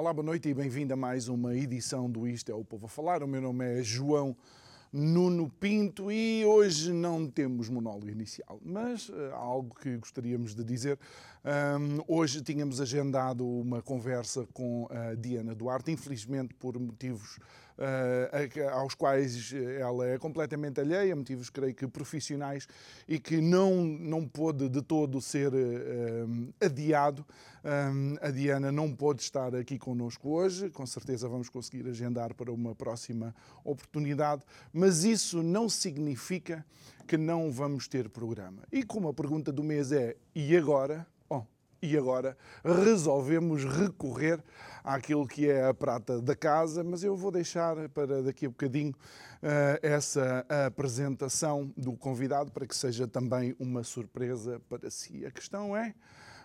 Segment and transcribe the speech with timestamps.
[0.00, 2.88] Olá, boa noite e bem-vindo a mais uma edição do Isto é o Povo a
[2.88, 3.22] Falar.
[3.22, 4.34] O meu nome é João
[4.90, 10.98] Nuno Pinto e hoje não temos monólogo inicial, mas uh, algo que gostaríamos de dizer.
[11.44, 17.38] Um, hoje tínhamos agendado uma conversa com a Diana Duarte, infelizmente por motivos
[18.72, 22.68] aos quais ela é completamente alheia, motivos creio que profissionais,
[23.08, 27.24] e que não, não pôde de todo ser uh, adiado.
[28.22, 32.74] A Diana não pôde estar aqui connosco hoje, com certeza vamos conseguir agendar para uma
[32.74, 36.64] próxima oportunidade, mas isso não significa
[37.06, 38.62] que não vamos ter programa.
[38.72, 41.06] E como a pergunta do mês é e agora?
[41.82, 44.42] E agora resolvemos recorrer
[44.84, 48.92] àquilo que é a prata da casa, mas eu vou deixar para daqui a bocadinho
[48.92, 55.24] uh, essa apresentação do convidado para que seja também uma surpresa para si.
[55.24, 55.94] A questão é.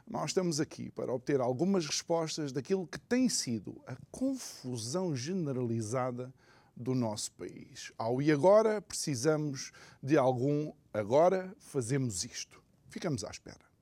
[0.08, 6.32] Nós estamos aqui para obter algumas respostas daquilo que tem sido a confusão generalizada
[6.76, 7.92] do nosso país.
[7.98, 9.72] Ao e agora precisamos
[10.04, 12.62] de algum agora fazemos isto.
[12.88, 13.75] Ficamos à espera.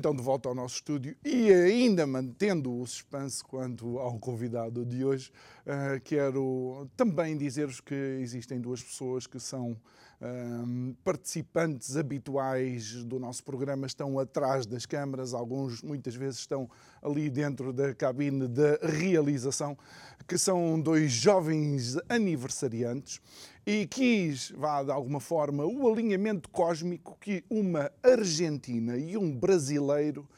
[0.00, 5.04] Então, de volta ao nosso estúdio e ainda mantendo o suspense quanto ao convidado de
[5.04, 5.30] hoje,
[5.66, 9.76] uh, quero também dizer-vos que existem duas pessoas que são
[10.20, 16.68] uh, participantes habituais do nosso programa, estão atrás das câmaras, alguns muitas vezes estão
[17.02, 19.76] ali dentro da cabine da realização,
[20.26, 23.20] que são dois jovens aniversariantes
[23.66, 30.28] e quis, vá de alguma forma, o alinhamento cósmico que uma Argentina e um brasileiro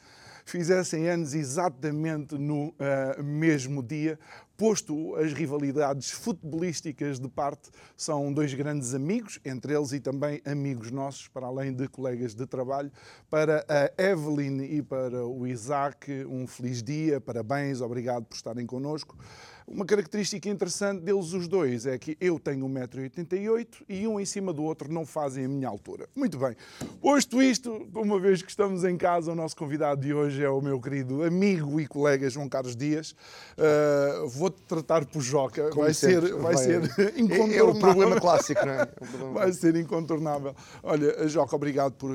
[0.45, 4.19] fizessem anos exatamente no uh, mesmo dia,
[4.57, 10.91] posto as rivalidades futebolísticas de parte, são dois grandes amigos, entre eles e também amigos
[10.91, 12.91] nossos, para além de colegas de trabalho.
[13.29, 19.17] Para a Evelyn e para o Isaac, um feliz dia, parabéns, obrigado por estarem connosco.
[19.65, 24.51] Uma característica interessante deles os dois é que eu tenho 1,88m e um em cima
[24.51, 26.07] do outro não fazem a minha altura.
[26.13, 26.55] Muito bem.
[27.01, 30.61] Posto isto, uma vez que estamos em casa, o nosso convidado de hoje é o
[30.61, 33.15] meu querido amigo e colega João Carlos Dias.
[33.57, 35.69] Uh, Vou-te tratar por Joca.
[35.69, 36.83] Como vai sempre, ser, vai, vai ser
[37.17, 37.57] incontornável.
[37.57, 38.81] É o problema clássico, não é?
[38.81, 38.87] é
[39.33, 40.53] vai ser incontornável.
[40.83, 42.11] Olha, Joca, obrigado por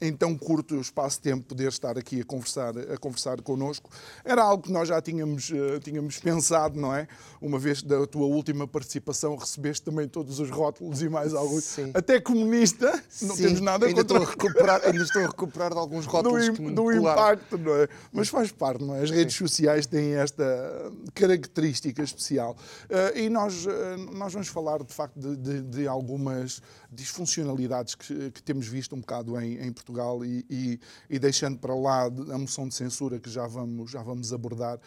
[0.00, 3.88] em tão curto espaço de tempo poder estar aqui a conversar, a conversar connosco.
[4.24, 7.06] Era algo que nós já tínhamos, uh, tínhamos pensado, não é?
[7.40, 11.62] Uma vez da tua última participação recebeste também todos os rótulos e mais alguns.
[11.62, 11.92] Sim.
[11.94, 12.90] Até comunista,
[13.22, 13.44] não Sim.
[13.44, 14.18] temos nada ainda contra...
[14.18, 17.88] Estou a recuperar, ainda estou a recuperar de alguns rótulos do, do impacto, não é?
[18.12, 19.02] Mas faz parte, não é?
[19.02, 19.46] As redes Sim.
[19.46, 22.56] sociais têm esta característica especial.
[22.84, 23.70] Uh, e nós, uh,
[24.12, 29.00] nós vamos falar, de facto, de, de, de algumas disfuncionalidades que, que, temos visto um
[29.00, 30.80] bocado em, em Portugal e, e,
[31.10, 34.78] e, deixando para lá a moção de censura que já vamos, já vamos abordar.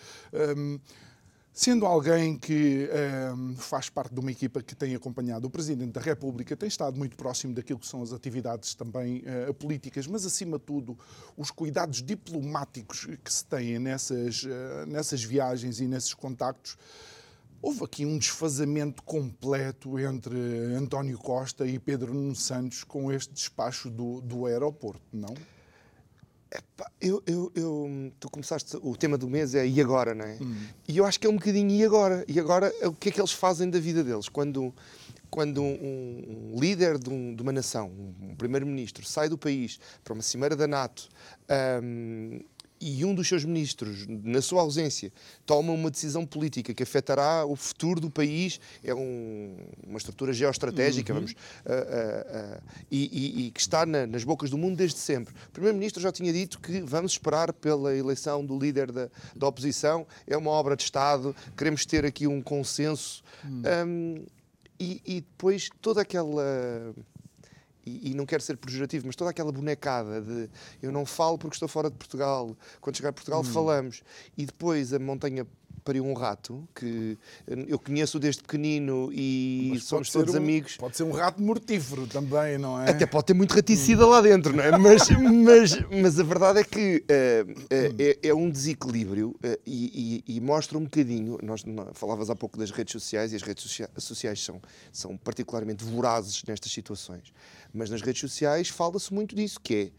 [0.57, 0.79] Um,
[1.53, 5.91] Sendo alguém que um, ehm, faz parte de uma equipa que tem acompanhado o Presidente
[5.91, 10.25] da República, tem estado muito próximo daquilo que são as atividades também uh, políticas, mas
[10.25, 10.97] acima de tudo
[11.35, 16.77] os cuidados diplomáticos que se têm nessas, uh, nessas viagens e nesses contactos,
[17.61, 20.39] houve aqui um desfazamento completo entre
[20.73, 25.35] António Costa e Pedro Nuno Santos com este despacho do, do aeroporto, não?
[26.53, 30.37] Epá, eu, eu, eu, tu começaste, o tema do mês é e agora, não é?
[30.41, 30.67] Hum.
[30.85, 32.25] E eu acho que é um bocadinho e agora.
[32.27, 34.27] E agora, o que é que eles fazem da vida deles?
[34.27, 34.73] Quando,
[35.29, 37.89] quando um, um líder de, um, de, uma nação,
[38.21, 41.07] um primeiro-ministro, sai do país para uma cimeira da NATO
[41.81, 42.41] um,
[42.81, 45.13] e um dos seus ministros, na sua ausência,
[45.45, 49.55] toma uma decisão política que afetará o futuro do país, é um,
[49.85, 51.19] uma estrutura geoestratégica, uhum.
[51.19, 54.97] vamos, uh, uh, uh, e, e, e, que está na, nas bocas do mundo desde
[54.97, 55.31] sempre.
[55.49, 60.07] O primeiro-ministro já tinha dito que vamos esperar pela eleição do líder da, da oposição,
[60.25, 63.23] é uma obra de Estado, queremos ter aqui um consenso.
[63.43, 63.61] Uhum.
[63.85, 64.25] Um,
[64.79, 66.95] e, e depois toda aquela
[67.85, 70.49] e, e, não quero ser pejorativo, mas toda aquela bonecada de
[70.81, 73.43] eu não falo porque estou fora de Portugal, quando chegar a Portugal hum.
[73.43, 74.03] falamos,
[74.37, 75.45] e depois a montanha
[75.83, 77.17] pariu um rato que
[77.67, 80.77] eu conheço desde pequenino e Mas somos todos um, amigos.
[80.77, 82.89] Pode ser um rato mortífero também, não é?
[82.89, 84.77] Até pode ter muito raticida lá dentro, não é?
[84.77, 85.09] Mas,
[85.45, 90.35] mas, mas a verdade é que uh, uh, é, é, um desequilíbrio uh, e, e,
[90.37, 91.37] e, mostra um bocadinho.
[91.41, 91.63] Nós
[91.93, 96.71] falavas há pouco das redes sociais e as redes sociais são, são particularmente vorazes nestas
[96.71, 97.33] situações.
[97.73, 99.91] Mas nas redes sociais fala-se muito disso, que é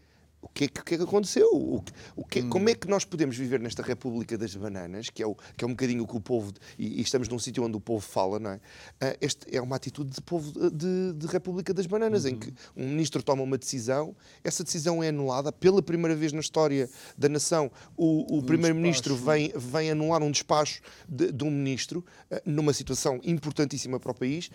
[0.43, 1.47] o que é que, que, é que aconteceu?
[1.53, 1.83] O,
[2.17, 2.49] o que, hum.
[2.49, 5.67] Como é que nós podemos viver nesta República das Bananas, que é, o, que é
[5.67, 8.39] um bocadinho o que o povo, e, e estamos num sítio onde o povo fala,
[8.39, 8.55] não é?
[8.55, 12.31] Uh, este é uma atitude de povo de, de República das Bananas, uhum.
[12.31, 16.41] em que um ministro toma uma decisão, essa decisão é anulada pela primeira vez na
[16.41, 17.71] história da nação.
[17.95, 22.73] O, o um primeiro-ministro vem, vem anular um despacho de, de um ministro, uh, numa
[22.73, 24.49] situação importantíssima para o país.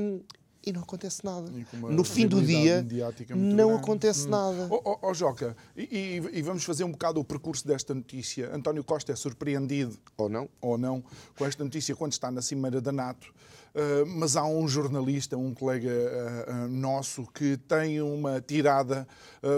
[0.00, 0.20] Um,
[0.66, 1.48] e não acontece nada.
[1.88, 2.84] No fim do dia,
[3.30, 3.72] não grande.
[3.72, 4.30] acontece hum.
[4.30, 4.66] nada.
[4.68, 8.52] Ó oh, oh, oh, Joca, e, e, vamos fazer um bocado o percurso desta notícia.
[8.52, 11.04] António Costa é surpreendido, ou não, ou não
[11.38, 13.32] com esta notícia quando está na Cimeira da NATO.
[13.76, 19.06] Uh, mas há um jornalista, um colega uh, uh, nosso, que tem uma tirada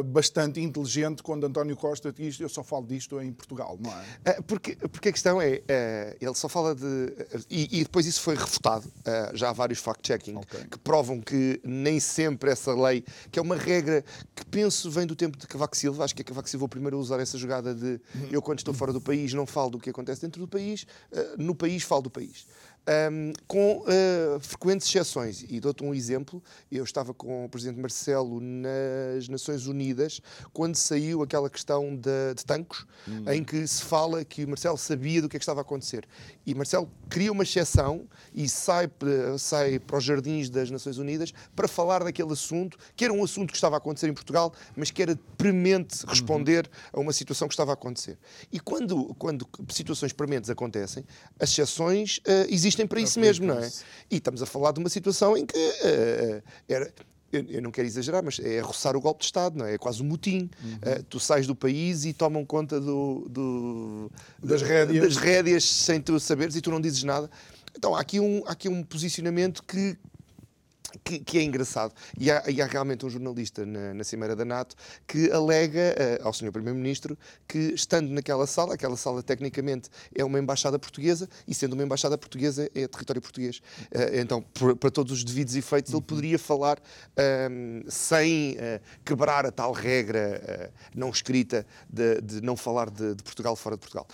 [0.04, 3.90] bastante inteligente quando António Costa diz eu só falo disto em Portugal, não
[4.22, 4.38] é?
[4.42, 5.62] porque, porque a questão é,
[6.20, 6.84] ele só fala de...
[7.48, 8.86] E, e depois isso foi refutado,
[9.32, 10.64] já há vários fact-checking okay.
[10.70, 14.04] que provam que nem sempre essa lei, que é uma regra
[14.34, 16.98] que penso vem do tempo de Cavaco Silva, acho que é Cavaco Silva o primeiro
[16.98, 17.98] a usar essa jogada de
[18.30, 20.86] eu quando estou fora do país não falo do que acontece dentro do país,
[21.38, 22.46] no país falo do país
[22.88, 25.44] um, com uh, frequentes exceções.
[25.48, 26.42] E dou-te um exemplo:
[26.72, 30.20] eu estava com o Presidente Marcelo nas Nações Unidas
[30.52, 33.30] quando saiu aquela questão de, de tancos, hum.
[33.30, 36.06] em que se fala que Marcelo sabia do que, é que estava a acontecer.
[36.46, 38.90] E Marcelo cria uma exceção e sai,
[39.38, 43.50] sai para os jardins das Nações Unidas para falar daquele assunto, que era um assunto
[43.50, 47.00] que estava a acontecer em Portugal, mas que era premente responder uhum.
[47.00, 48.18] a uma situação que estava a acontecer.
[48.52, 51.04] E quando, quando situações prementes acontecem,
[51.38, 53.70] as exceções uh, existem existem para isso mesmo, não é?
[54.10, 56.92] E estamos a falar de uma situação em que uh, era.
[57.30, 59.74] Eu, eu, não quero exagerar, mas é roçar o golpe de Estado, não é?
[59.74, 60.48] É quase um motim.
[60.64, 60.74] Uhum.
[60.76, 64.10] Uh, tu sais do país e tomam conta do, do,
[64.42, 65.04] das, rédeas.
[65.04, 67.30] das rédeas sem tu saberes e tu não dizes nada.
[67.76, 69.98] Então há aqui um, há aqui um posicionamento que,
[71.04, 71.92] que, que, é engraçado.
[72.18, 76.26] E há, e há, realmente um jornalista na, na Cimeira da NATO que alega uh,
[76.26, 76.52] ao Sr.
[76.52, 81.82] Primeiro-Ministro que, estando naquela sala, aquela sala tecnicamente é uma embaixada portuguesa e, sendo uma
[81.82, 83.58] embaixada portuguesa, é território português.
[83.58, 85.98] Uh, então, por, para todos os devidos efeitos, uhum.
[85.98, 86.78] ele poderia falar
[87.16, 93.22] ehm, sem uh, quebrar a tal regra não escrita de, de não falar de, de
[93.22, 94.06] Portugal fora de Portugal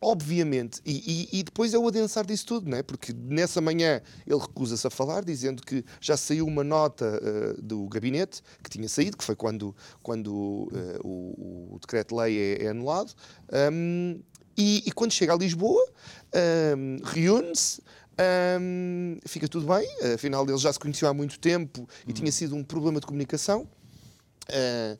[0.00, 2.82] obviamente, e, e, e, depois é o adensar disso tudo, não é?
[2.82, 7.86] porque nessa manhã ele recusa-se a falar, dizendo que já saiu uma nota uh, do
[7.86, 10.70] gabinete, que tinha saído, que foi quando, quando uh,
[11.04, 13.12] o, o decreto-lei é, é, anulado,
[13.72, 14.18] um,
[14.56, 15.86] e, e, quando chega a Lisboa,
[16.76, 17.82] um, reúne-se,
[18.60, 22.54] um, fica tudo bem, afinal ele já se conheceu há muito tempo e tinha sido
[22.56, 23.68] um problema de comunicação.
[24.48, 24.98] Uh,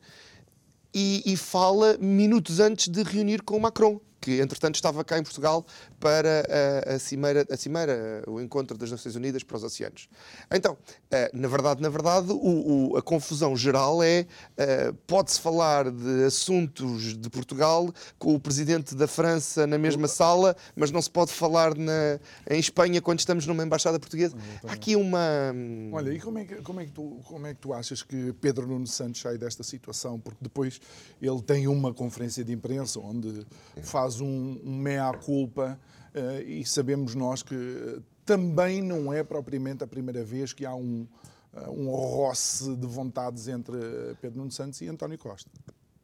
[0.93, 5.65] e, e fala minutos antes de reunir com Macron que entretanto estava cá em Portugal
[5.99, 6.45] para
[6.87, 10.07] a, a, cimeira, a cimeira, o encontro das Nações Unidas para os oceanos.
[10.53, 10.77] Então,
[11.09, 16.23] eh, na verdade, na verdade, o, o, a confusão geral é eh, pode-se falar de
[16.23, 21.31] assuntos de Portugal com o presidente da França na mesma sala, mas não se pode
[21.31, 24.35] falar na, em Espanha quando estamos numa embaixada portuguesa.
[24.67, 27.53] Há aqui uma hum, Olha, e como é que como é que tu como é
[27.53, 30.19] que tu achas que Pedro Nuno Santos sai desta situação?
[30.19, 30.79] Porque depois
[31.21, 33.45] ele tem uma conferência de imprensa onde
[33.81, 35.79] faz um, um meia-culpa
[36.13, 41.07] uh, e sabemos nós que também não é propriamente a primeira vez que há um,
[41.53, 43.77] uh, um roce de vontades entre
[44.19, 45.49] Pedro Nuno Santos e António Costa.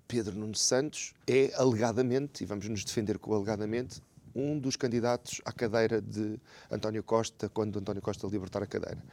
[0.08, 4.02] Pedro Nuno Santos é alegadamente, e vamos nos defender com alegadamente,
[4.38, 9.04] um dos candidatos à cadeira de António Costa quando António Costa libertar a cadeira.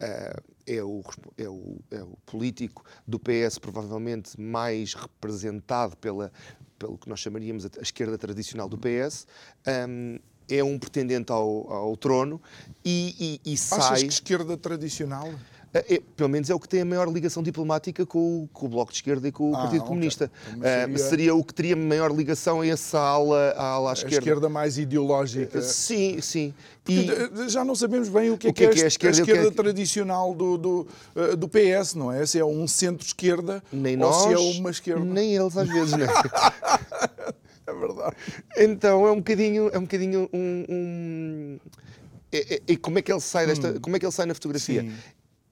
[0.00, 1.02] É, o,
[1.38, 6.32] é, o, é o político do PS provavelmente mais representado pela,
[6.78, 9.26] pelo que nós chamaríamos a, esquerda tradicional do PS.
[9.88, 12.40] Um, é um pretendente ao, ao trono
[12.84, 13.78] e, e, e sai.
[13.78, 15.32] Achas que esquerda tradicional?
[15.76, 18.66] É, é, pelo menos é o que tem a maior ligação diplomática com o, com
[18.66, 19.88] o Bloco de Esquerda e com o Ah, Partido ok.
[19.88, 20.30] Comunista.
[20.46, 21.08] Então, mas seria...
[21.10, 24.16] seria- o que teria maior ligação a essa ala, à ala à A esquerda.
[24.18, 25.60] esquerda mais ideológica.
[25.60, 26.54] Sim, sim.
[26.88, 27.08] E,
[27.44, 28.88] E já não sabemos bem o que é, O que é que é a a
[28.88, 32.24] esquerda e é esquerda que- tradicional do, do, eh, do PS, não é?
[32.24, 35.04] Se é um centro-esquerda nem ou nós, se é uma esquerda.
[35.04, 36.08] nem eles às vezes, não é?
[37.66, 38.16] É verdade.
[38.58, 40.64] Então é um bocadinho, é um bocadinho um.
[40.68, 41.58] um-
[42.30, 44.34] é- é- E como é que ele sai desta, como é que ele sai na
[44.34, 44.82] fotografia?
[44.82, 44.92] Sim.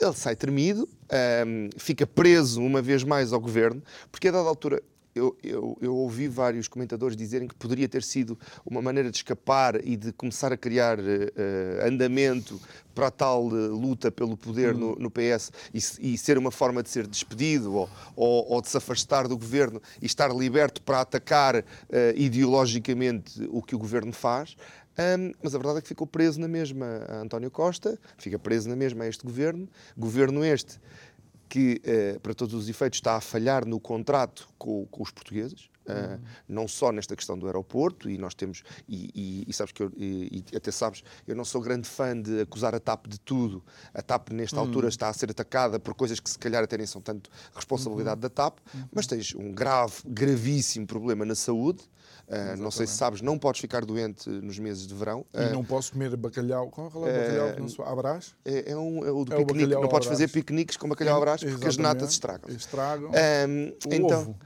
[0.02, 3.80] Ele sai tremido, ahm, fica preso uma vez mais ao governo,
[4.10, 4.82] porque a dada altura
[5.14, 9.78] eu, eu, eu ouvi vários comentadores dizerem que poderia ter sido uma maneira de escapar
[9.86, 12.58] e de começar a criar eh, andamento
[12.94, 16.82] para a tal eh, luta pelo poder no, no PS e, e ser uma forma
[16.82, 21.02] de ser despedido ou, ou- ou de se afastar do governo e estar liberto para
[21.02, 21.56] atacar
[21.90, 24.56] eh, ideologicamente o que o governo faz.
[24.96, 28.68] Ahm, mas a verdade é que ficou preso na mesma a António Costa, fica preso
[28.68, 30.78] na mesma a este governo, governo este
[31.48, 35.68] que, eh, para todos os efeitos, está a falhar no contrato com, com os portugueses,
[35.86, 39.82] eh, não só nesta questão do aeroporto, e nós temos, e, e- e sabes que
[39.82, 43.64] eu, e, até sabes, eu não sou grande fã de acusar a TAP de tudo.
[43.94, 46.86] A TAP, nesta altura, está a ser atacada por coisas que, se calhar, até nem
[46.86, 48.58] são tanto responsabilidade da TAP,
[48.92, 51.82] mas tens um grave, gravíssimo problema na saúde.
[52.28, 55.26] Eh, não sei se sabes, não podes ficar doente nos meses de verão.
[55.34, 56.70] E não posso comer bacalhau.
[56.70, 57.86] Qual é o bacalhau que não?
[57.86, 58.34] Abrás?
[58.44, 59.74] É, é um, é o do É piquenique.
[59.74, 62.48] Não podes fazer piqueniques com bacalhau à brás porque as natas estragam.
[62.50, 63.10] Estragam.
[63.90, 64.36] Então, ovo.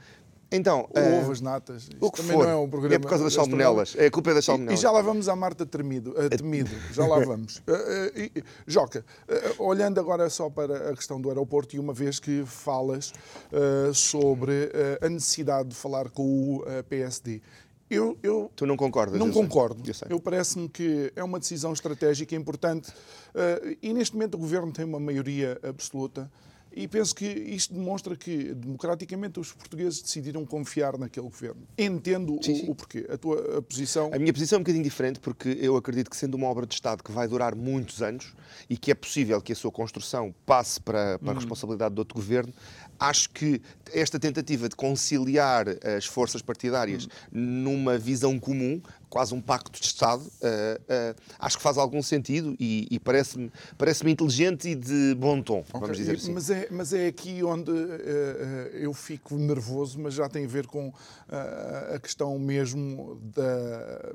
[0.51, 1.83] Então ah, ovo, as natas.
[1.83, 2.45] Isto o que também for.
[2.45, 2.95] não é um programa.
[2.95, 3.95] é por causa das salmonelas.
[3.97, 4.71] É a culpa é das programa.
[4.71, 4.79] E, e salmonelas.
[4.79, 6.71] já lá vamos à Marta Temido, eh, Temido.
[6.93, 7.61] Já lá vamos.
[7.67, 11.93] Eh, eh, e- Joca, eh, olhando agora só para a questão do aeroporto e uma
[11.93, 13.13] vez que falas
[13.51, 17.41] eh, sobre eh, a necessidade de falar com o eh, PSD,
[17.89, 19.17] eu, eu Tu não concordas?
[19.17, 19.81] não eu concordo.
[19.85, 20.07] Eu sei.
[20.11, 22.91] Eu parece-me que é uma decisão estratégica importante
[23.33, 26.29] eh, e neste momento o governo tem uma maioria absoluta
[26.77, 31.61] e penso que isto demonstra que democraticamente os portugueses decidiram confiar naquele governo.
[31.77, 32.69] Entendo Sim, o, sim.
[32.69, 33.07] o porquê.
[33.09, 34.11] A tua a posição.
[34.13, 36.75] A minha posição é um bocadinho diferente porque eu acredito que sendo uma obra de
[36.75, 38.33] Estado que vai durar muitos anos
[38.69, 42.15] e que é possível que a sua construção passe para, para a responsabilidade de outro
[42.15, 42.53] governo,
[42.99, 43.61] acho que
[43.93, 50.23] esta tentativa de conciliar as forças partidárias numa visão comum, quase um pacto de Estado,
[50.41, 55.41] eh, eh, acho que faz algum sentido e, e parece-me parece inteligente e de bom
[55.41, 56.33] tom, vamos Ok, dizer assim.
[56.33, 60.47] Mas, é, mas é aqui onde eh, eh, eu fico nervoso, mas já tem a
[60.47, 60.93] ver com
[61.29, 64.13] eh, a questão mesmo da,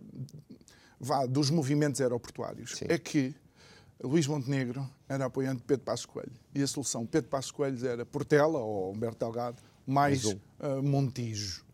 [1.01, 2.77] vá, dos movimentos aeroportuários.
[2.77, 2.87] Sim.
[2.89, 3.35] É que
[4.03, 8.05] Luís Montenegro era apoiante de Pedro Passos Coelho e a solução Pedro Passos Coelho era
[8.05, 9.57] Portela ou Humberto Delgado
[9.87, 10.25] mais
[10.61, 11.65] eh, Montijo.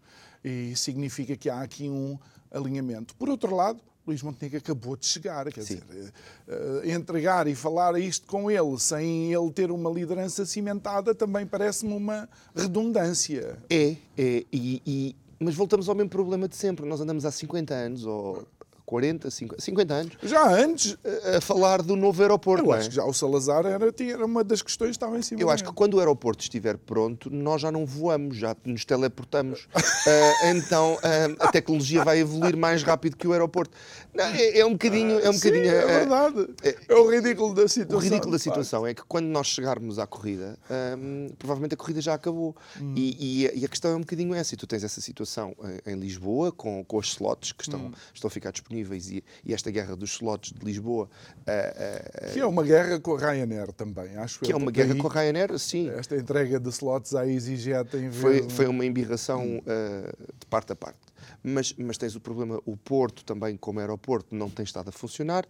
[0.44, 2.18] E significa que há aqui um
[2.50, 3.14] alinhamento.
[3.16, 5.80] Por outro lado, Luís Montenegro acabou de chegar, quer Sim.
[5.86, 6.12] dizer,
[6.48, 11.92] eh, entregar e falar isto com ele sem ele ter uma liderança cimentada também parece-me
[11.92, 13.58] uma redundância.
[13.68, 16.84] É, é, e, e- mas voltamos ao mesmo problema de sempre.
[16.86, 18.46] Nós andamos há 50 anos, ou
[18.92, 20.96] 40, 50, 50 anos, Já antes,
[21.34, 22.64] a, a falar do novo aeroporto.
[22.64, 22.78] eu é?
[22.78, 25.50] acho que já o Salazar era, era uma das questões que estava em cima Eu
[25.50, 29.68] acho que quando o aeroporto estiver pronto, nós já não voamos, já nos teleportamos.
[29.74, 33.76] Ah, então ah, a tecnologia vai evoluir mais rápido que o aeroporto.
[34.14, 35.18] Não, é, é um bocadinho.
[35.20, 36.48] É um Sim, bocadinho é ah, verdade.
[36.62, 38.00] É, o ridículo da O situação.
[38.00, 40.58] ridículo da situação é que quando nós chegarmos à corrida,
[40.98, 42.56] hum, provavelmente a corrida já acabou.
[42.80, 42.94] Hum.
[42.96, 44.54] E, e a- e a questão é um bocadinho essa.
[44.54, 45.54] E tu tens essa situação
[45.86, 47.92] em, em Lisboa, com, com os slots que estão, Hum.
[48.14, 48.77] estão a ficar disponíveis
[49.10, 51.08] e, e esta guerra dos slots de Lisboa,
[51.46, 54.70] ah, ah, Que é uma guerra com a Ryanair também, acho que eu, é uma
[54.70, 55.88] guerra aí com a Ryanair, sim.
[55.90, 60.72] Esta entrega de slots à EasyJet em vez Foi, foi uma embirração ah, de parte
[60.72, 60.98] a parte.
[61.42, 65.44] Mas, mas tens o problema, o Porto também, como aeroporto, não tem estado a funcionar.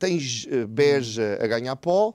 [0.00, 2.14] Tens ah, Beja a ganhar pó.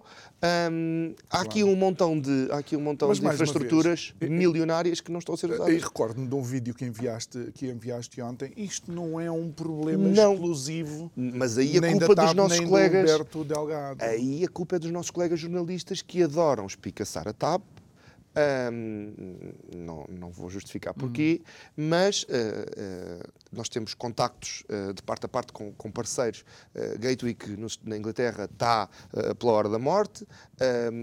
[1.29, 5.11] Há aqui um montão de, há aqui um montão Mas de infraestruturas vez, milionárias que
[5.11, 5.83] não estão a ser E usadas.
[5.83, 8.51] recordo-me de um vídeo que enviaste, que enviaste ontem.
[8.55, 10.33] Isto não é um problema Não.
[10.33, 13.19] exclusivo Mas aí a culpa da dos TAP, nossos colegas.
[13.31, 14.03] do Delgado.
[14.03, 17.63] Aí a culpa é dos nossos colegas jornalistas que adoram espicaçar a TAP.
[18.35, 19.13] Ahm,
[19.73, 21.41] não, não vou justificar porquê,
[21.75, 22.33] mas ah,
[23.23, 26.43] ah, nós temos contactos ah, de parte a parte com, com parceiros.
[26.75, 28.89] Uh, Gatwick no- na Inglaterra está
[29.39, 30.27] pela hora da morte.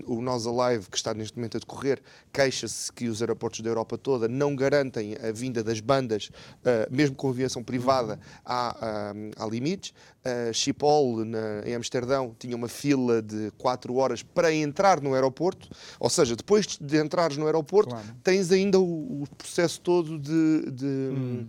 [0.06, 2.00] O Nós Alive, que está neste momento a decorrer,
[2.32, 6.30] queixa-se que os aeroportos da Europa toda não garantem a vinda das bandas,
[6.90, 9.92] mesmo com aviação privada, há, ah, há limites.
[10.52, 15.68] Schiphol, na, em Amsterdão, tinha uma fila de 4 horas para entrar no aeroporto.
[15.98, 18.06] Ou seja, depois de entrares no aeroporto, Claro.
[18.22, 21.46] tens ainda o, o processo todo de, de,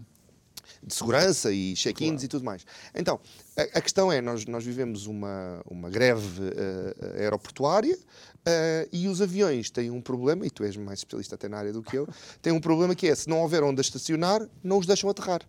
[0.81, 2.25] de segurança e check-ins claro.
[2.25, 2.65] e tudo mais.
[2.95, 3.19] Então,
[3.55, 7.97] a, a, questão é, nós, nós vivemos uma, uma greve uh, aeroportuária,
[8.45, 11.71] Uh, e os aviões têm um problema, e tu és mais especialista até na área
[11.71, 12.07] do que eu,
[12.41, 15.41] têm um problema que é, se não houver onde estacionar, não os deixam aterrar.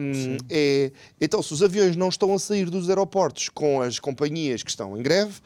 [0.00, 0.90] Um, é,
[1.20, 4.98] então, se os aviões não estão a sair dos aeroportos com as companhias que estão
[4.98, 5.40] em greve,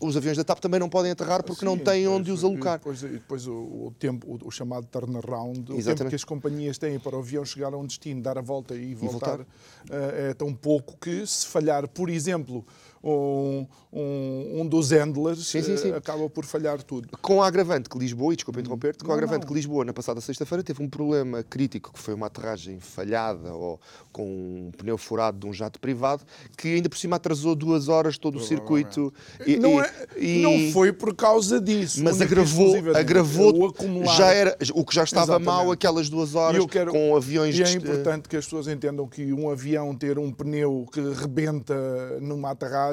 [0.00, 2.42] os aviões da TAP também não podem aterrar porque Sim, não têm depois, onde os
[2.42, 2.76] alocar.
[2.76, 6.24] E depois, e depois o, o, tempo, o, o, chamado turnaround, o tempo que as
[6.24, 9.10] companhias têm para o avião chegar a um destino, dar a volta e voltar, e
[9.10, 9.40] voltar.
[9.40, 12.64] Uh, é tão pouco que se falhar, por exemplo,
[13.02, 15.90] um, um, um dos handlers sim, sim, sim.
[15.90, 17.08] Uh, acaba por falhar tudo.
[17.22, 19.48] Com a agravante que Lisboa, e desculpa interromper-te, com a agravante não.
[19.48, 23.80] que Lisboa na passada sexta-feira teve um problema crítico que foi uma aterragem falhada ou
[24.12, 26.22] com um pneu furado de um jato privado
[26.56, 29.12] que ainda por cima atrasou duas horas todo o circuito.
[29.46, 32.02] E, não, é, e, não foi por causa disso.
[32.04, 33.74] Mas agravou, agravou
[34.16, 35.46] já era o que já estava Exatamente.
[35.46, 37.56] mal aquelas duas horas quero, com aviões.
[37.56, 41.74] E é importante que as pessoas entendam que um avião ter um pneu que rebenta
[42.20, 42.89] numa aterragem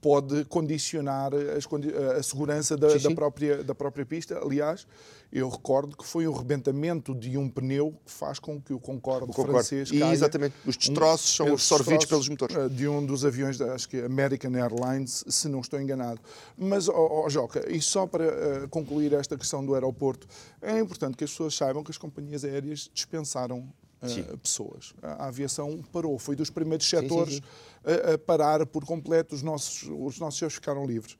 [0.00, 3.08] pode condicionar a segurança da, sim, sim.
[3.08, 4.38] da, própria, da própria pista.
[4.38, 4.86] Aliás,
[5.32, 9.24] eu recordo que foi o rebentamento de um pneu que faz com que o Concorde,
[9.24, 9.52] o Concorde.
[9.52, 10.04] francês caia.
[10.04, 12.56] E exatamente, os destroços um, são absorvidos pelos motores.
[12.56, 16.20] Eh, de um dos aviões, da, acho que American Airlines, se não estou enganado.
[16.56, 18.24] Mas, oh, oh Joca, e só para
[18.64, 20.26] uh, concluir esta questão do aeroporto,
[20.62, 23.68] é importante que as pessoas saibam que as companhias aéreas dispensaram
[24.02, 24.94] uh, pessoas.
[25.02, 28.10] A aviação parou, foi dos primeiros setores sim, sim, sim.
[28.10, 31.16] A, a, parar por completo, os nossos, os nossos céus ficaram livres.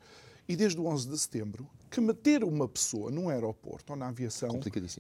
[0.49, 4.49] E desde o 11 de setembro, que meter uma pessoa num aeroporto ou na aviação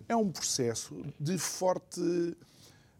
[0.08, 2.00] é um processo de forte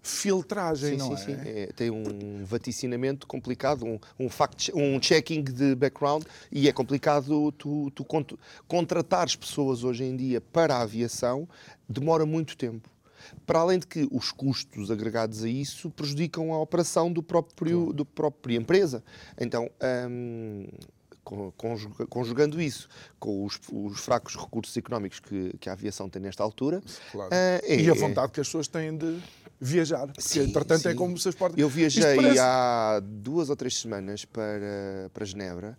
[0.01, 1.37] filtragem, sim, não sim, é?
[1.37, 1.43] Sim.
[1.45, 1.67] é?
[1.67, 7.91] Tem um vaticinamento complicado, um, um, fact, um checking de background e é complicado tu,
[7.91, 8.07] tu
[8.67, 11.49] contratares pessoas hoje em dia para a aviação,
[11.89, 12.89] demora muito tempo.
[13.47, 17.93] Para além de que os custos agregados a isso prejudicam a operação do próprio, claro.
[17.93, 19.03] do própria empresa.
[19.39, 19.71] Então,
[20.11, 20.67] hum,
[22.09, 26.81] conjugando isso com os, os, fracos recursos económicos que, que, a aviação tem nesta altura.
[27.13, 27.31] Claro.
[27.31, 29.19] Uh, é, e a vontade que as pessoas têm de
[29.61, 30.07] viajar.
[30.07, 30.89] Porque, sim, portanto, é sim.
[30.89, 31.59] é como se as portas.
[31.59, 32.39] Eu viajei parece...
[32.39, 35.79] há duas ou três semanas para, para Genebra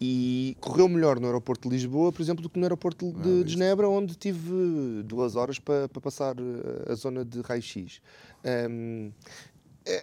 [0.00, 3.52] e correu melhor no aeroporto de Lisboa, por exemplo, do que no aeroporto de, de
[3.52, 8.00] Genebra, onde tive duas horas para, para passar eh, a zona de raio-x.
[8.70, 9.10] Um,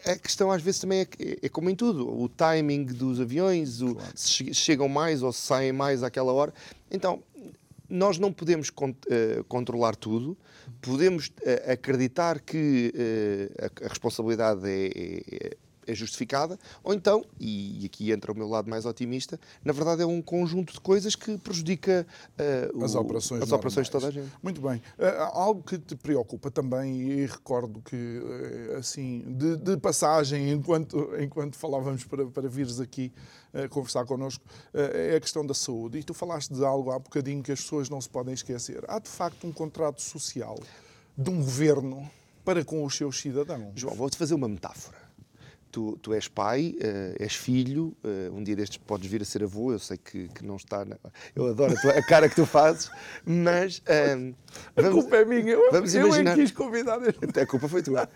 [0.06, 1.08] a questão às vezes também é,
[1.42, 4.12] é, como em tudo, o timing dos aviões, o, claro.
[4.16, 6.54] se chegam mais ou se saem mais àquela hora.
[6.90, 7.22] Então,
[7.90, 10.38] nós não podemos uh, controlar tudo,
[10.82, 17.86] podemos uh, acreditar que uh, a, a, responsabilidade é, é, é justificada, ou então, e
[17.86, 21.38] aqui entra o meu lado mais otimista, na verdade é um conjunto de coisas que
[21.38, 22.06] prejudica
[22.74, 24.32] uh, as, operações, as operações de toda a gente.
[24.42, 24.78] Muito bem.
[24.98, 31.10] Uh, algo que te preocupa também, e recordo que, uh, assim, de, de, passagem, enquanto,
[31.20, 33.12] enquanto falávamos para, para vires aqui
[33.70, 34.44] conversar connosco,
[34.74, 36.00] é a questão da saúde.
[36.00, 38.84] E tu falaste de algo há bocadinho que as pessoas não se podem esquecer.
[38.88, 40.58] Há, de facto, um contrato social
[41.16, 42.10] de um governo
[42.44, 43.74] para com os seus cidadãos.
[43.76, 45.03] João, vou-te fazer uma metáfora
[45.74, 49.44] tu, tu és pai, uh, és filho, uh, um dia destes podes vir a ser
[49.44, 50.86] avô, eu sei que, que não está.
[50.86, 50.98] Na...
[51.36, 52.92] Eu adoro a, tua, a, cara que tu fazes,
[53.26, 53.80] mas.
[53.80, 54.36] Uh,
[54.76, 56.36] vamos, a culpa é minha, eu, vamos eu imaginar...
[56.36, 57.00] quis convidar.
[57.42, 58.08] A culpa foi tua.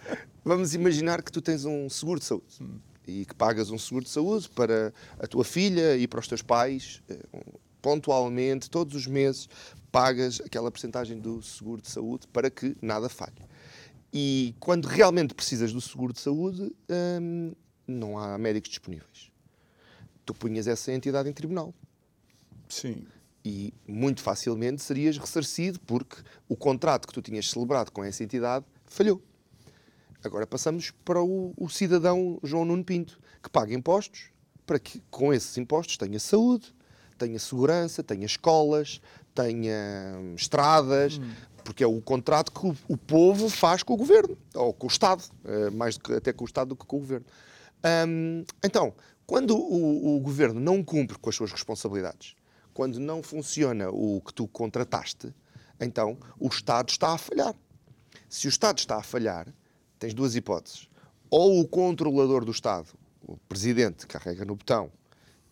[0.46, 2.46] Vamos imaginar que tu tens um seguro de saúde.
[2.62, 2.78] Hum.
[3.08, 6.42] E que pagas um seguro de saúde para a tua filha e para os teus
[6.42, 7.02] pais,
[7.82, 9.48] pontualmente, todos os meses,
[9.92, 13.42] pagas aquela porcentagem do seguro de saúde para que nada falhe.
[14.12, 17.54] E quando realmente precisas do seguro de saúde, hum,
[17.86, 19.32] não há médicos disponíveis.
[20.26, 21.74] Tu punhas essa entidade em tribunal.
[22.70, 23.06] Sim.
[23.44, 26.18] E muito facilmente serias ressarcido porque
[26.50, 29.22] o contrato que tu tinhas celebrado com essa entidade falhou.
[30.24, 34.32] Agora passamos para o, o cidadão João Nuno Pinto, que paga impostos
[34.66, 36.76] para que com esses impostos tenha saúde,
[37.18, 39.00] tenha segurança, tenha escolas,
[39.34, 41.32] tenha hum, estradas, hum
[41.68, 44.90] porque é o contrato que o, o, povo faz com o governo, ou com o
[44.90, 47.26] Estado, eh, mais que, até com o Estado do que com o governo.
[48.64, 48.94] Então,
[49.26, 52.38] quando o, o, governo não cumpre com as suas responsabilidades,
[52.74, 55.36] quando não funciona o que tu contrataste,
[55.78, 57.54] então o Estado está a falhar.
[58.30, 59.54] Se o Estado está a falhar,
[60.00, 60.88] tens duas hipóteses.
[61.30, 62.88] Ou o controlador do Estado,
[63.22, 64.90] o presidente, carrega no botão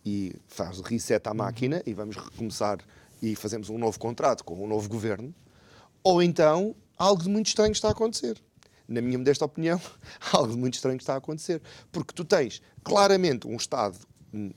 [0.02, 2.78] e faz reset à máquina e vamos recomeçar
[3.20, 5.34] e fazemos um novo contrato com um novo governo,
[6.06, 8.40] ou então, algo de muito estranho está a acontecer.
[8.86, 9.80] Na minha modesta opinião,
[10.32, 11.60] algo de muito estranho está a acontecer.
[11.90, 13.98] Porque tu tens claramente um Estado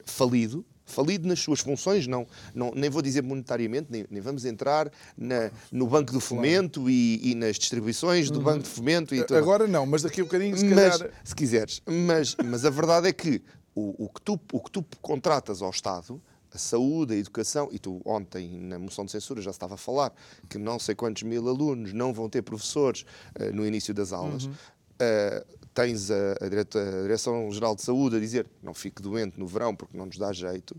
[0.06, 4.92] falido, falido nas suas funções, não, não, nem vou dizer monetariamente, nem, nem vamos entrar
[5.18, 6.92] na, no Banco do Fomento claro.
[6.92, 8.46] e, e, nas distribuições do uhum.
[8.46, 9.16] Banco de Fomento.
[9.16, 9.36] E tudo.
[9.36, 11.12] Agora não, mas daqui a um bocadinho, se mas, calhar...
[11.24, 11.82] Se quiseres.
[11.88, 13.42] Mas, mas a verdade é que
[13.74, 16.22] o, o, que tu, o que tu contratas ao Estado
[16.54, 20.14] a saúde, a educação, e tu ontem na moção de censura já estava a falar
[20.50, 23.06] que não sei quantos mil alunos não vão ter professores
[23.40, 24.46] uh, no início das aulas.
[24.46, 24.52] Uhum.
[24.52, 29.98] Uh, tens a, a Direção-Geral de Saúde a dizer não fique doente no verão porque
[29.98, 30.76] não nos dá jeito,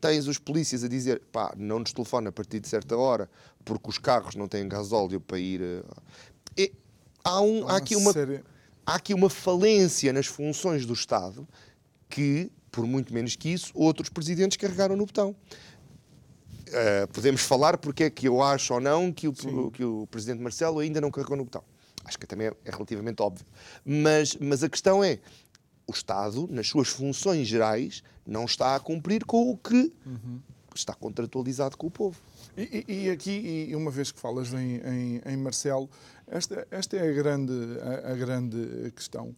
[0.00, 3.30] tens os polícias a dizer pá, não nos telefona a partir de certa hora
[3.64, 5.84] porque os carros não têm gasóleo para ir.
[6.56, 6.72] E
[7.22, 8.12] há, um, há, aqui uma,
[8.86, 11.46] há aqui uma falência nas funções do Estado
[12.08, 15.34] que, por muito menos que isso, outros presidentes carregaram no botão.
[16.68, 19.32] Uh, podemos falar porque é que eu acho ou não que o,
[19.72, 21.64] que o presidente Marcelo ainda não carregou no botão.
[22.04, 23.44] Acho que também é, é relativamente óbvio.
[23.84, 25.18] Mas, mas a questão é:
[25.86, 30.40] o Estado, nas suas funções gerais, não está a cumprir com o que uhum.
[30.74, 32.20] está contratualizado com o povo.
[32.56, 35.90] E, e, aqui, e uma vez que falas em, em, em Marcelo,
[36.26, 37.52] esta, esta é a grande,
[37.82, 39.34] a, a grande questão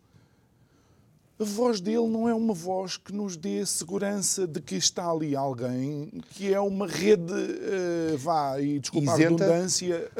[1.42, 5.35] a voz dele não é uma voz que nos dê segurança de que está ali
[5.35, 9.44] alguém, que é uma rede, uh, vá, e desculpa Isenta.
[9.44, 10.11] a redundância,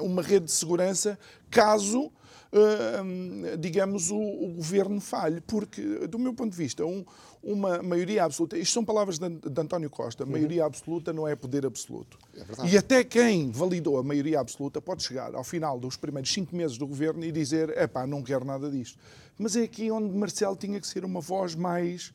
[0.00, 1.18] uh, uma rede de segurança
[1.50, 5.42] caso, uh, digamos, o, o, governo falhe.
[5.42, 7.04] Porque, do meu ponto de vista, um,
[7.44, 10.30] uma maioria absoluta, isto são palavras de, de António Costa, uhum.
[10.30, 12.18] maioria absoluta não é poder absoluto.
[12.34, 16.56] É e até quem validou a maioria absoluta pode chegar ao final dos primeiros cinco
[16.56, 18.98] meses do governo e dizer: é pá, não quero nada disto.
[19.38, 22.14] Mas é aqui onde Marcelo tinha que ser uma voz mais.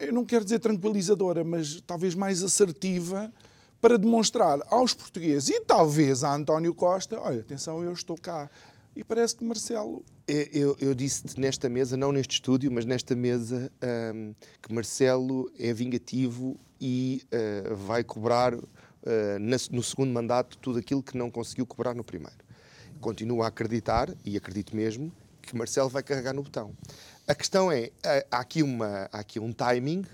[0.00, 3.32] Eu não quero dizer tranquilizadora, mas talvez mais assertiva
[3.80, 8.50] para demonstrar aos portugueses e talvez a António Costa: olha, atenção, eu estou cá.
[8.96, 10.02] E parece que Marcelo.
[10.28, 13.72] Eu, eu disse nesta mesa, não neste estúdio, mas nesta mesa,
[14.14, 18.62] um, que Marcelo é vingativo e uh, vai cobrar uh,
[19.72, 22.36] no segundo mandato tudo aquilo que não conseguiu cobrar no primeiro.
[23.00, 25.10] Continuo a acreditar, e acredito mesmo,
[25.40, 26.76] que Marcelo vai carregar no botão.
[27.26, 27.90] A questão é,
[28.30, 30.04] há aqui, uma, há aqui um timing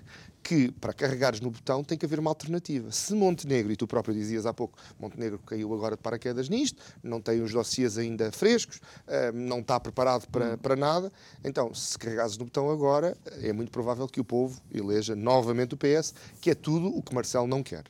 [0.45, 2.93] que, para carregares no botão, tem que haver uma alternativa.
[2.93, 7.19] Se Montenegro, e tu próprio dizias há pouco, Montenegro caiu agora de paraquedas nisto, não
[7.19, 10.59] tem os dossiês ainda frescos, eh, não está preparado para, hum.
[10.59, 11.11] para nada,
[11.43, 15.79] então, se carregares no botão agora, é muito provável que o povo eleja novamente o
[15.79, 17.85] PS, que é tudo o que Marcelo não quer.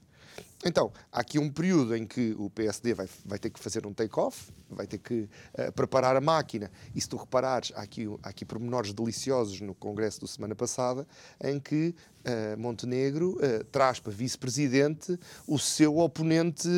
[0.66, 3.92] Então, há aqui um período em que o PSD vai, vai ter que fazer um
[3.92, 6.70] take-off, vai ter que uh, preparar a máquina.
[6.94, 11.06] E se tu reparares, há aqui, há aqui pormenores deliciosos no Congresso da semana passada,
[11.42, 16.68] em que uh, Montenegro uh, traz para vice-presidente o seu oponente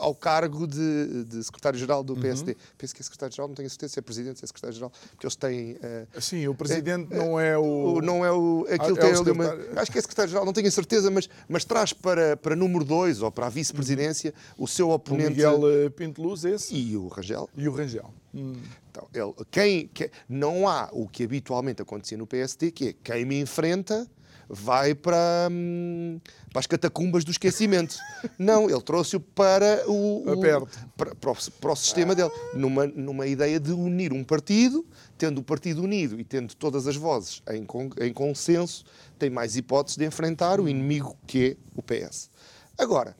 [0.00, 2.52] ao cargo de, de secretário-geral do PSD.
[2.52, 2.58] Uhum.
[2.78, 5.36] Penso que é secretário-geral, não tenho certeza se é presidente, se é secretário-geral, porque eles
[5.36, 5.78] têm...
[6.20, 8.00] Sim, o presidente não é o...
[8.00, 8.66] Não é o...
[8.70, 11.28] Aquilo ah, é tem o uma, acho que é secretário-geral, não tenho a certeza, mas,
[11.48, 14.64] mas traz para, para número 2 ou para a vice-presidência uhum.
[14.64, 15.44] o seu oponente...
[15.44, 16.74] O Miguel Pinto Luz, esse?
[16.74, 17.48] E o Rangel.
[17.56, 18.12] E o Rangel.
[18.34, 18.54] Hum.
[18.90, 23.24] Então, ele, quem, que, não há o que habitualmente acontecia no PSD, que é quem
[23.24, 24.08] me enfrenta
[24.48, 27.96] vai para, hum, para as catacumbas do esquecimento.
[28.38, 33.26] não, ele trouxe-o para o, o para, para, o, para o sistema dele, numa, numa
[33.26, 34.86] ideia de unir um partido,
[35.18, 37.66] tendo o partido unido e tendo todas as vozes em,
[38.04, 38.84] em consenso,
[39.18, 42.30] tem mais hipóteses de enfrentar o inimigo que é o PS.
[42.78, 43.16] Agora,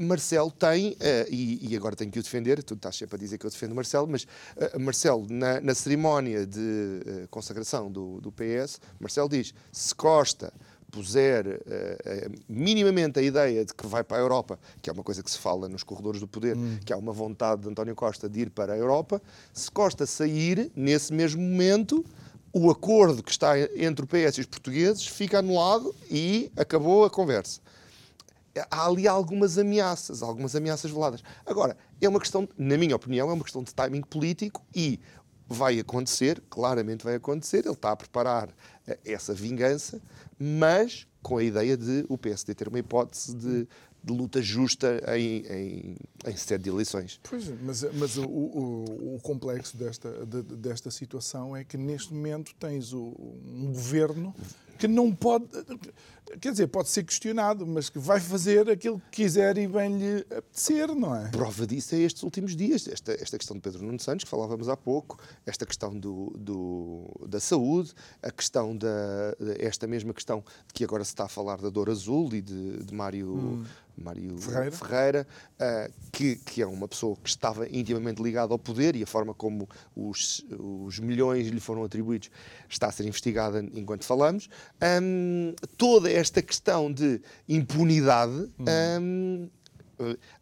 [0.00, 0.96] Marcelo tem, uh,
[1.28, 3.74] e, e, agora tenho que o defender, tu estás sempre a dizer que eu defendo
[3.74, 9.52] Marcelo, mas uh, Marcelo, na, na, cerimónia de uh, consagração do, do, PS, Marcelo diz:
[9.70, 10.52] se Costa
[10.90, 11.60] puser
[12.48, 15.38] minimamente a ideia de que vai para a Europa, que é uma coisa que se
[15.38, 16.80] fala nos corredores do poder, hum.
[16.84, 20.72] que há uma vontade de António Costa de ir para a Europa, se Costa sair,
[20.74, 22.04] nesse mesmo momento,
[22.52, 27.10] o acordo que está entre o PS e os portugueses fica anulado e acabou a
[27.10, 27.60] conversa
[28.70, 31.22] há ali algumas ameaças, algumas ameaças veladas.
[31.46, 35.00] Agora, é uma questão, na minha opinião, é uma questão de timing político e
[35.48, 38.48] vai acontecer, claramente vai acontecer, ele está a preparar
[38.86, 40.00] eh, essa vingança,
[40.38, 43.68] mas com a ideia de o PSD ter uma hipótese de,
[44.02, 47.20] de luta justa em, em, em sede de eleições.
[47.28, 52.54] Pois, mas, mas o, o, o complexo desta, de, desta situação é que neste momento
[52.58, 54.34] tens o, um governo
[54.78, 55.46] que não pode
[56.40, 60.20] quer dizer, pode ser questionado, mas que vai fazer aquilo que quiser e bem lhe
[60.36, 61.28] apetecer, não é?
[61.28, 64.68] Prova disso é estes últimos dias, esta, esta questão de Pedro Nuno Santos, que falávamos
[64.68, 70.74] há pouco, esta questão do, do, da saúde, a questão da, esta mesma questão de
[70.74, 73.64] que agora se está a falar da Dor Azul e de, de Mário, hum.
[73.96, 75.26] Mário Ferreira, Ferreira
[75.60, 79.34] uh, que, que é uma pessoa que estava intimamente ligada ao poder e a forma
[79.34, 82.30] como os, os milhões lhe foram atribuídos
[82.68, 84.48] está a ser investigada enquanto falamos.
[85.02, 88.50] Um, toda esta questão de impunidade,
[89.00, 89.48] hum,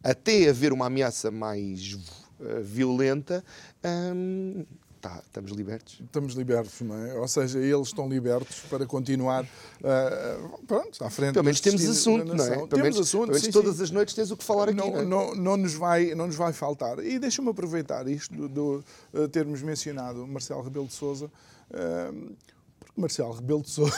[0.03, 1.93] até haver uma ameaça mais
[2.39, 3.43] uh, violenta,
[3.83, 4.65] hum,
[5.01, 5.99] tá, estamos libertos.
[6.03, 7.13] Estamos libertos, não é?
[7.15, 11.33] Ou seja, eles estão libertos para continuar uh, pronto, à frente.
[11.33, 12.49] Pelo menos temos assunto, não é?
[12.49, 13.83] Pelo temos menos, assunto, pelo menos sim, todas sim.
[13.83, 14.77] as noites tens o que falar aqui.
[14.77, 15.05] Não, Não, é?
[15.05, 16.99] não, não nos vai, não nos vai faltar.
[16.99, 18.83] E deixa-me aproveitar isto do,
[19.13, 21.31] uh, termos mencionado Marcelo Rebelo de Souza.
[21.69, 22.35] Uh,
[22.79, 23.93] porque Marcelo Rebelo de Souza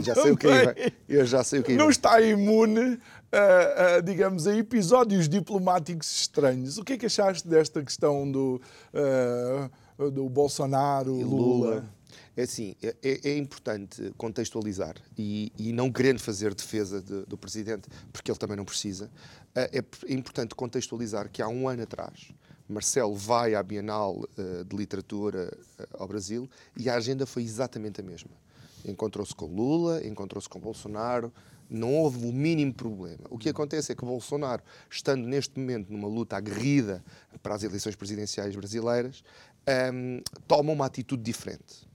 [0.00, 0.92] Já sei o que é.
[1.08, 1.76] Eu já sei o que é.
[1.76, 3.00] não está imune
[3.32, 6.78] a, a, digamos, a episódios diplomáticos estranhos.
[6.78, 8.60] O que é que achaste desta questão do,
[8.94, 9.70] uh,
[10.08, 11.84] do Bolsonaro, E Lula?
[12.36, 17.88] É assim, é, é importante contextualizar e, e não querendo fazer defesa de- do Presidente,
[18.12, 19.10] porque ele também não precisa,
[19.54, 22.32] é, é importante contextualizar que há um ano atrás
[22.68, 28.00] Marcelo vai à Bienal eh, de Literatura eh, ao Brasil e a agenda foi exatamente
[28.00, 28.30] a mesma.
[28.84, 31.32] Encontrou-se com Lula, encontrou-se com Bolsonaro,
[31.68, 33.24] não houve o mínimo problema.
[33.28, 37.04] O que acontece é que Bolsonaro, estando neste momento numa luta aguerrida
[37.42, 39.22] para as eleições presidenciais brasileiras,
[39.66, 41.88] ehm, toma uma atitude diferente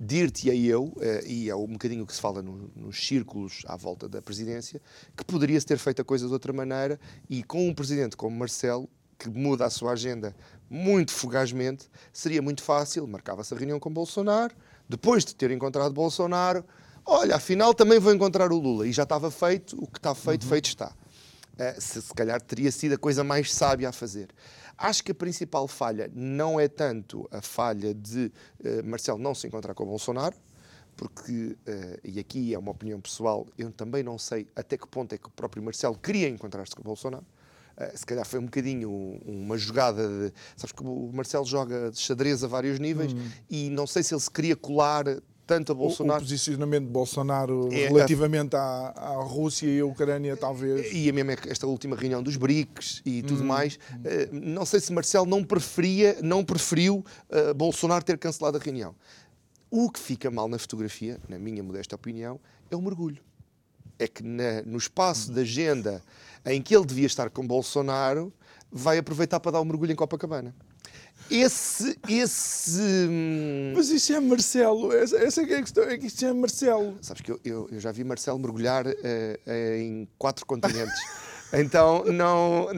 [0.00, 4.08] dir-te-ei eu, eh, e é um bocadinho que se fala no- nos círculos à volta
[4.08, 4.80] da presidência,
[5.16, 8.88] que poderia-se ter feito a coisa de outra maneira e com um presidente como Marcelo,
[9.18, 10.36] que muda a sua agenda
[10.70, 14.54] muito fugazmente, seria muito fácil, marcava-se a reunião com Bolsonaro,
[14.88, 16.64] depois de ter encontrado Bolsonaro,
[17.04, 20.46] olha, afinal também vou encontrar o Lula, e já estava feito, o que está feito,
[20.46, 20.92] feito está.
[21.58, 24.28] Eh, se, se calhar teria sido a coisa mais sábia a fazer.
[24.78, 28.30] Acho que a principal falha não é tanto a falha de
[28.62, 30.36] eh, Marcelo não se encontrar com Bolsonaro,
[30.96, 35.12] porque, eh, e aqui é uma opinião pessoal, eu também não sei até que ponto
[35.12, 37.26] é que o próprio Marcelo queria encontrar-se com Bolsonaro.
[37.76, 38.90] Eh, se calhar foi um bocadinho
[39.24, 40.32] uma jogada de.
[40.56, 43.12] Sabes que o Marcelo joga de xadrez a vários níveis
[43.50, 45.04] e não sei se ele se queria colar
[45.48, 46.20] tanto a O- O, Bolsonaro.
[46.20, 50.92] posicionamento de Bolsonaro É, relativamente à, à Rússia e à Ucrânia, talvez.
[50.92, 54.92] E a mesma esta última reunião dos BRICS e tudo mais, eh, não sei se
[54.92, 58.94] Marcelo não preferia, não preferiu eh, Bolsonaro ter cancelado a reunião.
[59.70, 62.38] O que fica mal na fotografia, na minha modesta opinião,
[62.70, 63.22] é o mergulho.
[63.98, 66.02] É que na- no espaço da agenda
[66.46, 68.32] em que ele devia estar com Bolsonaro,
[68.70, 70.54] vai aproveitar para dar o mergulho em Copacabana.
[71.30, 74.92] Esse, esse, hum, Mas isso é Marcelo.
[74.92, 75.84] Essa, essa é é a questão.
[75.84, 76.96] É que isto é Marcelo.
[77.02, 81.00] Sabes que eu, eu, eu já vi Marcelo mergulhar eh, eh, em quatro continentes.
[81.50, 82.68] Então, não.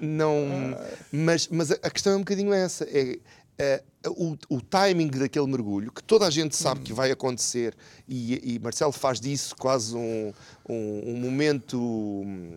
[0.00, 0.76] não
[1.12, 2.84] mas, mas a questão é um bocadinho essa.
[2.84, 3.20] É,
[3.58, 7.74] eh, o, o timing daquele mergulho, que toda a gente sabe que vai acontecer,
[8.06, 10.32] e, e Marcelo faz disso quase um,
[10.68, 12.56] um, um momento hum,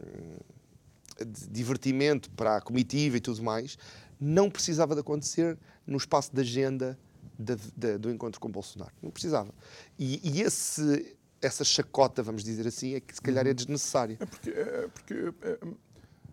[1.26, 3.78] de divertimento para a comitiva e tudo mais,
[4.20, 6.98] não precisava de acontecer no espaço de agenda
[7.38, 8.92] da- da- do encontro com Bolsonaro.
[9.02, 9.54] Não precisava.
[9.98, 14.18] E, e esse, essa chacota, vamos dizer assim, é que se calhar é desnecessária.
[14.20, 15.60] É porque, é porque é,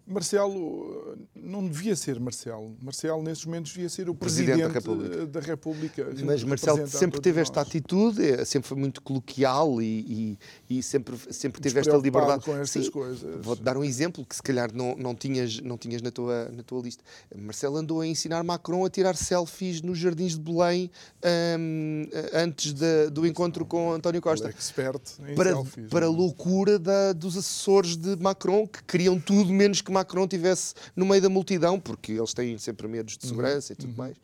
[0.07, 2.77] Marcelo eh, não devia ser Marcelo.
[2.81, 5.27] Marcelo, nesses momentos, devia ser o Presidente Presidente, da República.
[5.27, 6.07] da República.
[6.25, 7.69] Mas Marcelo sempre teve esta nós.
[7.69, 10.39] atitude, é, sempre foi muito coloquial e,
[10.69, 12.45] e, e sempre, sempre teve esta liberdade.
[12.45, 13.45] com estas Sim, coisas.
[13.45, 16.63] Vou-te dar um exemplo que se calhar não, não tinhas, não tinhas na, tua, na
[16.63, 17.03] tua lista.
[17.37, 20.91] Marcelo andou a ensinar Macron a tirar selfies nos jardins de Belém
[21.59, 24.47] hum, antes da- do encontro com António Costa.
[24.47, 26.13] Ele é expert em para, selfies, para a é?
[26.13, 31.23] loucura da- dos assessores de Macron, que queriam tudo menos que Macron tivesse no meio
[31.23, 33.19] da multidão, porque eles têm sempre medos Uhum.
[33.21, 34.17] de segurança e tudo mais.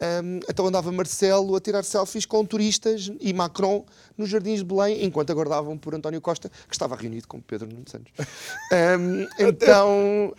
[0.00, 3.84] Hum, então andava Marcelo a tirar selfies com turistas e Macron
[4.16, 7.84] nos jardins de Belém, enquanto aguardavam por António Costa, que estava reunido com Pedro Nuno
[7.88, 8.12] Santos.
[8.72, 10.32] Hum, então,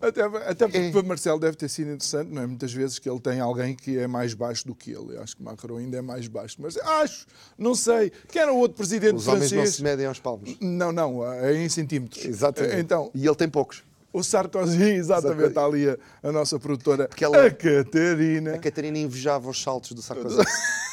[0.00, 0.90] Até, até porque É.
[0.90, 2.46] para Marcelo deve ter sido interessante, não é?
[2.46, 5.14] Muitas vezes que ele tem alguém que é mais baixo do que ele.
[5.16, 6.56] Eu acho que Macron ainda é mais baixo.
[6.58, 7.24] Mas acho,
[7.56, 9.76] não sei, que era outro presidente os homens não francês.
[9.76, 10.56] se medem aos palmos.
[10.60, 12.22] Não, não, é em centímetros.
[12.24, 12.76] Exatamente.
[12.80, 13.82] Então, e ele tem poucos.
[14.14, 18.54] O Sarkozy, exatamente, está ali a, a nossa produtora, ela- a Catarina.
[18.54, 20.38] A Catarina invejava os saltos do Sarkozy.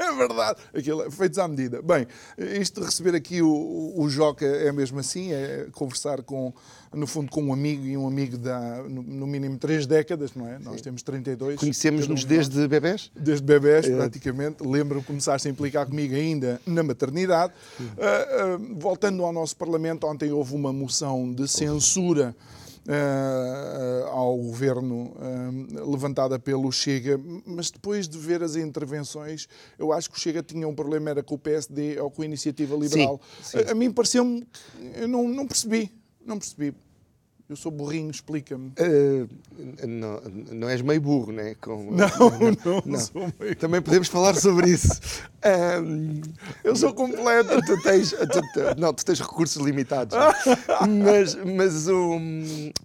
[0.00, 1.82] É verdade, aquilo é feitos à medida.
[1.82, 2.06] Bem,
[2.38, 6.54] isto de receber aqui o, o, Joca é mesmo assim, é conversar com,
[6.94, 10.46] no fundo, com um amigo e um amigo da, no, no mínimo, três décadas, não
[10.46, 10.56] é?
[10.60, 11.58] Nós temos 32.
[11.58, 13.10] Conhecemos-nos desde bebés?
[13.16, 13.96] Desde bebés, É.
[13.96, 14.64] praticamente.
[14.64, 17.52] Lembro-me que começaste a implicar comigo ainda na maternidade.
[17.80, 22.36] Ah, ah, voltando ao nosso Parlamento, ontem houve uma moção de censura
[24.10, 29.46] ao governo ah, levantada pelo Chega, mas depois de ver as intervenções,
[29.78, 32.24] eu acho que o Chega tinha um problema, era com o PSD ou com a
[32.24, 33.20] Iniciativa Liberal.
[33.42, 33.58] sim.
[33.58, 34.46] A, a mim pareceu-me,
[34.96, 35.92] eu não, não percebi,
[36.24, 36.74] não percebi.
[37.48, 38.74] Eu sou burrinho, explica-me.
[38.78, 39.26] Uh,
[39.86, 40.20] não,
[40.52, 41.56] não és meio burro, né?
[41.66, 43.00] Não, não, não, não.
[43.00, 45.00] sou meio Também podemos falar sobre isso.
[45.82, 46.20] Um,
[46.62, 47.60] eu sou completo.
[47.64, 50.16] Tu tens, tu, não, tu tens recursos limitados.
[51.04, 52.18] mas mas o,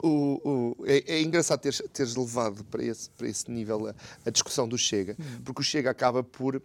[0.01, 3.95] o, o é, é, engraçado teres, teres levado para esse, para esse nível a,
[4.25, 5.41] a discussão do Chega, hum.
[5.43, 6.55] porque o Chega acaba por.
[6.55, 6.61] Uh,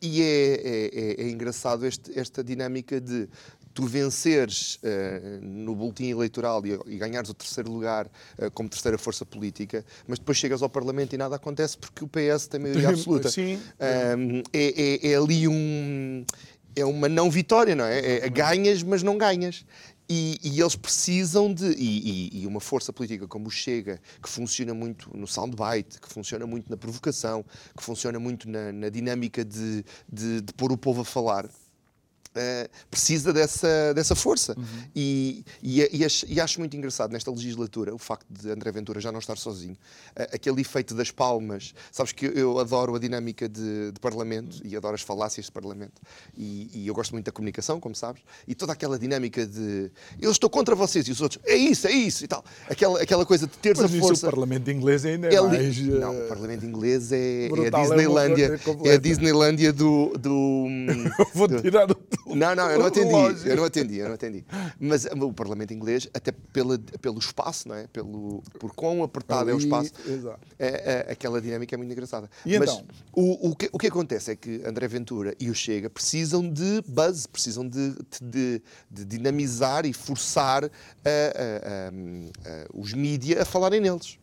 [0.00, 0.90] e é, é,
[1.22, 3.28] é, é engraçado este, esta dinâmica de
[3.76, 8.96] tu venceres uh, no boletim eleitoral e, e, ganhares o terceiro lugar uh, como terceira
[8.96, 12.88] força política, mas depois chegas ao Parlamento e nada acontece porque o PS tem maioria
[12.88, 13.30] absoluta.
[13.30, 13.56] Sim.
[14.16, 16.24] Um, é, é, é, ali um.
[16.74, 17.98] É uma não vitória, não é?
[17.98, 19.64] é, é ganhas, mas não ganhas.
[20.08, 21.66] E, e, eles precisam de.
[21.72, 26.08] E, e, e, uma força política como o Chega, que funciona muito no soundbite, que
[26.08, 27.44] funciona muito na provocação,
[27.76, 31.46] que funciona muito na, na dinâmica de, de, de pôr o povo a falar,
[32.36, 34.54] Uh, precisa dessa, dessa força.
[34.56, 34.64] Uhum.
[34.94, 39.00] E, e, e, acho, e, acho, muito engraçado nesta legislatura o facto de André Ventura
[39.00, 39.74] já não estar sozinho.
[40.14, 41.74] Uh, aquele efeito das palmas.
[41.90, 44.70] Sabes que eu adoro a dinâmica de, de Parlamento uhum.
[44.70, 46.00] e adoro as falácias de Parlamento.
[46.36, 48.22] E, eu gosto muito da comunicação, como sabes.
[48.46, 51.92] E toda aquela dinâmica de eu estou contra vocês e os outros, é isso, é
[51.92, 52.44] isso e tal.
[52.68, 54.26] Aquela, aquela coisa de teres Mas a força.
[54.26, 55.78] o Parlamento inglês ainda é, é mais.
[55.78, 56.00] Uh...
[56.00, 58.60] Não, o Parlamento inglês é, é a Disneylândia.
[58.84, 60.16] É, é, a Disneylândia do.
[60.18, 60.66] do
[61.34, 61.94] Vou do, tirar o
[62.34, 63.48] não, não, eu não atendi.
[63.48, 64.44] Eu não atendi, eu não atendi.
[64.78, 67.86] Mas o Parlamento inglês, até pela, pelo espaço, não é?
[67.86, 69.92] Pelo, por quão apertado Ali, é o espaço,
[70.58, 72.28] é, é, aquela dinâmica é muito engraçada.
[72.44, 72.84] E Mas então?
[73.12, 76.82] o, o, que, o que acontece é que André Ventura e o Chega precisam de
[76.86, 83.80] buzz, precisam de, de, de dinamizar e forçar a, a, a, os mídias a falarem
[83.80, 84.18] neles.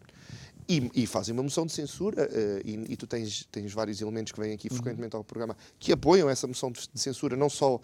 [0.68, 4.32] E, e, fazem uma moção de censura, uh, e, e, tu tens, tens vários elementos
[4.32, 4.78] que vêm aqui uhum.
[4.78, 7.82] frequentemente ao programa que apoiam essa moção de, de censura, não só uh,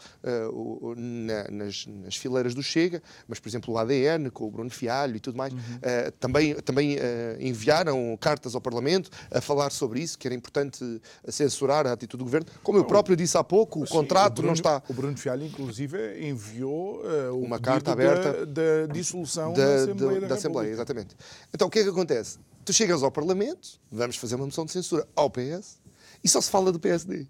[0.51, 4.69] o, na, nas, nas, fileiras do Chega, mas, por exemplo, o ADN, com o Bruno
[4.69, 5.53] Fialho e tudo mais.
[5.53, 5.59] Uhum.
[5.59, 6.97] Uh, também também
[7.39, 10.83] enviaram cartas ao Parlamento a falar sobre isso, que era importante
[11.27, 12.47] censurar a atitude do governo.
[12.63, 14.81] Como eu próprio disse há pouco, o Sim, contrato o Bruno, não está.
[14.87, 17.01] O Bruno Fialho, inclusive, enviou
[17.33, 20.21] uma carta aberta da, da dissolução da, da Assembleia.
[20.21, 21.15] Da, da Assembleia, exatamente.
[21.53, 22.39] Então, o que é que acontece?
[22.69, 25.79] Tu chegas ao Parlamento, vamos fazer uma moção de censura ao PS,
[26.23, 27.25] e só se fala do PSD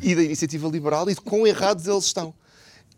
[0.00, 2.32] e da iniciativa liberal e de quão errados eles estão.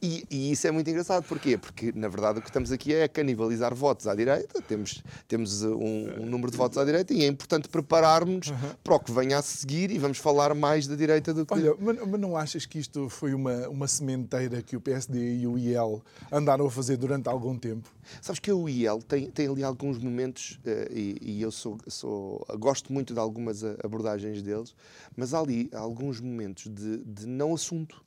[0.01, 1.25] E, e, isso é muito engraçado.
[1.25, 1.57] Porquê?
[1.57, 4.61] Porque, na verdade, o que estamos aqui é canibalizar votos à direita.
[4.63, 8.57] Temos, temos uh, um, um número de votos à direita e é importante prepararmos uhum.
[8.85, 11.55] para o que venha a seguir e vamos falar mais da direita do que...
[11.55, 15.47] Olha, mas, mas, não achas que isto foi uma, uma sementeira que o PSD e
[15.47, 17.89] o IEL andaram a fazer durante algum tempo?
[18.21, 22.47] Sabes que o IEL tem, tem ali alguns momentos, uh, e, e, eu sou, sou,
[22.59, 24.75] gosto muito de algumas abordagens deles,
[25.17, 28.06] mas há ali alguns momentos de, de não assunto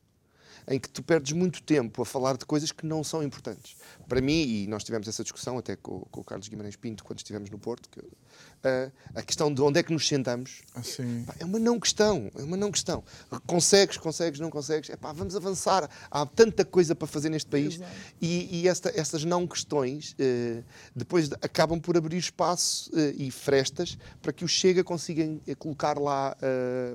[0.69, 3.75] em que tu perdes muito tempo a falar de coisas que não são importantes.
[4.07, 7.17] Para mim, e nós tivemos essa discussão até com, com o Carlos Guimarães Pinto quando
[7.17, 8.11] estivemos no Porto, que, uh,
[9.15, 10.61] a questão de onde é que nos sentamos
[11.25, 13.03] pá, é uma não questão, é uma não questão.
[13.47, 15.89] Consegues, consegues, não consegues, é pá, vamos avançar.
[16.09, 17.79] Há tanta coisa para fazer neste país
[18.21, 20.63] e, e esta, estas não questões uh,
[20.95, 25.25] depois acabam por abrir espaço uh, e frestas para que o Chega consiga
[25.57, 26.35] colocar lá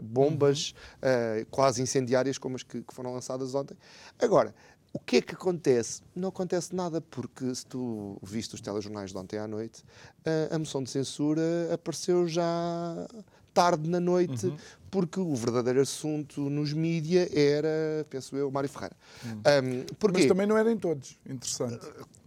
[0.02, 1.44] bombas uhum.
[1.50, 3.76] quase incendiárias como as que, que foram lançadas ontem.
[4.18, 4.54] Agora,
[4.94, 6.02] o que é que acontece?
[6.14, 9.84] Não acontece nada, porque se tu viste os telejornais de ontem à noite,
[10.24, 11.42] a, a moção de censura
[11.74, 13.04] apareceu já
[13.52, 14.56] tarde na noite, uhum.
[14.90, 18.96] porque o verdadeiro assunto nos mídia era, penso eu, Mário Ferreira.
[19.24, 19.82] Uhum.
[19.82, 21.80] Um, Mas também não eram todos, interessante.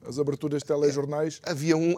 [0.06, 1.42] As aberturas de telejornais.
[1.44, 1.96] Havia um,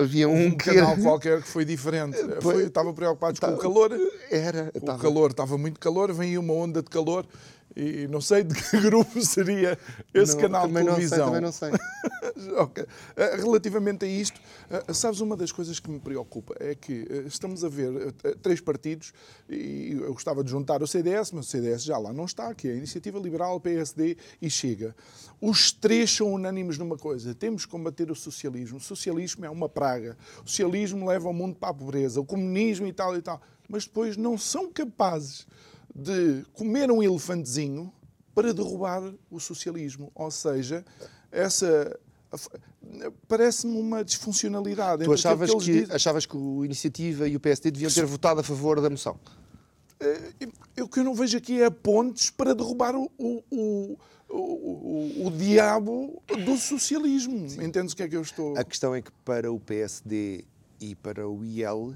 [0.00, 2.16] havia um, um canal qualquer que foi diferente.
[2.40, 3.90] Foi, estava preocupado com o calor.
[4.30, 4.70] Era.
[4.74, 7.26] O calor, estava muito calor, vem uma onda de calor
[7.76, 9.78] e não sei de que grupo seria
[10.12, 11.18] esse não, canal de televisão.
[11.18, 11.70] Sei, também não sei.
[12.58, 12.86] okay.
[13.16, 17.24] Eh, relativamente a isto, eh, sabes, uma das coisas que me preocupa é que eh,
[17.26, 19.12] estamos a ver três partidos
[19.48, 22.68] e eu gostava de juntar o CDS, mas o CDS já lá não está, que
[22.68, 24.94] é a Iniciativa Liberal, PSD e Chega.
[25.40, 28.78] Os três são unânimes numa coisa: temos que combater o socialismo.
[28.78, 30.16] O socialismo é uma praga.
[30.44, 33.40] O socialismo leva o mundo para a pobreza, o comunismo e tal e tal.
[33.68, 35.46] Mas depois não são capazes
[35.94, 37.92] de comer um elefantezinho
[38.34, 40.10] para derrubar o socialismo.
[40.14, 40.84] Ou seja,
[41.30, 41.98] essa
[43.26, 45.04] parece-me uma disfuncionalidade.
[45.04, 45.94] Tu achavas que, dizem...
[45.94, 49.18] achavas que o Iniciativa e o PSD deviam ter votado a favor da moção?
[49.98, 50.48] Eh,
[50.80, 53.96] o que eu não vejo aqui é pontes para derrubar o, o, o,
[54.28, 57.46] o, o diabo do socialismo.
[57.60, 58.56] Entendes o que é que eu estou...
[58.56, 60.44] A questão é que para o PSD
[60.80, 61.94] e para o IL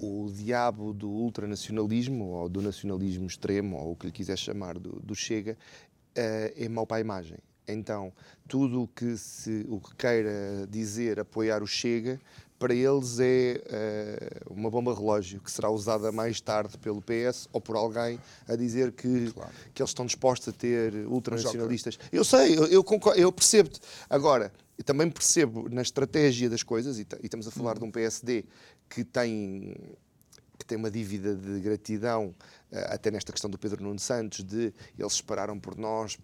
[0.00, 4.98] o diabo do ultranacionalismo, ou do nacionalismo extremo, ou o que lhe quiser chamar, do,
[5.00, 7.38] do Chega, uh, é mau para a imagem.
[7.68, 8.12] Então,
[8.48, 12.18] tudo o que, se, o que queira dizer apoiar o Chega,
[12.58, 13.62] para eles é
[14.48, 18.54] uh, uma bomba relógio que será usada mais tarde pelo PS ou por alguém a
[18.54, 19.50] dizer que, claro.
[19.72, 21.98] que eles estão dispostos a ter ultranacionalistas.
[22.12, 22.84] Eu sei, eu, eu,
[23.16, 23.80] eu percebo-te.
[24.10, 24.52] Agora,
[24.84, 27.80] também percebo na estratégia das coisas, e, e estamos a falar hum.
[27.80, 28.44] de um PSD
[28.90, 29.96] que tem
[30.58, 32.34] que tem uma dívida de gratidão,
[32.70, 36.18] eh, até nesta questão do Pedro Nuno Santos, de eles esperaram por nós,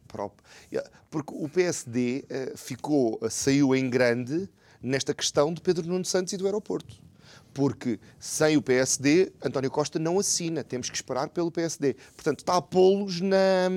[1.11, 4.47] porque o PSD eh, ficou, saiu em grande
[4.83, 7.06] nesta questão de Pedro Nuno Santos e do aeroporto.
[7.53, 11.95] Porque sem o PSD, António Costa não assina, temos que esperar pelo PSD.
[12.14, 13.70] Portanto, está a pô-los na,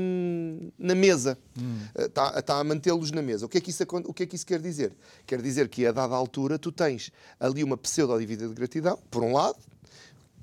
[0.78, 1.80] na mesa, hum.
[1.98, 3.46] está, está, a mantê-los na mesa.
[3.46, 4.92] O que, é que isso, o que é que isso quer dizer?
[5.26, 9.34] Quer dizer que a dada altura tu tens ali uma pseudo-dívida de gratidão, por um
[9.34, 9.58] lado,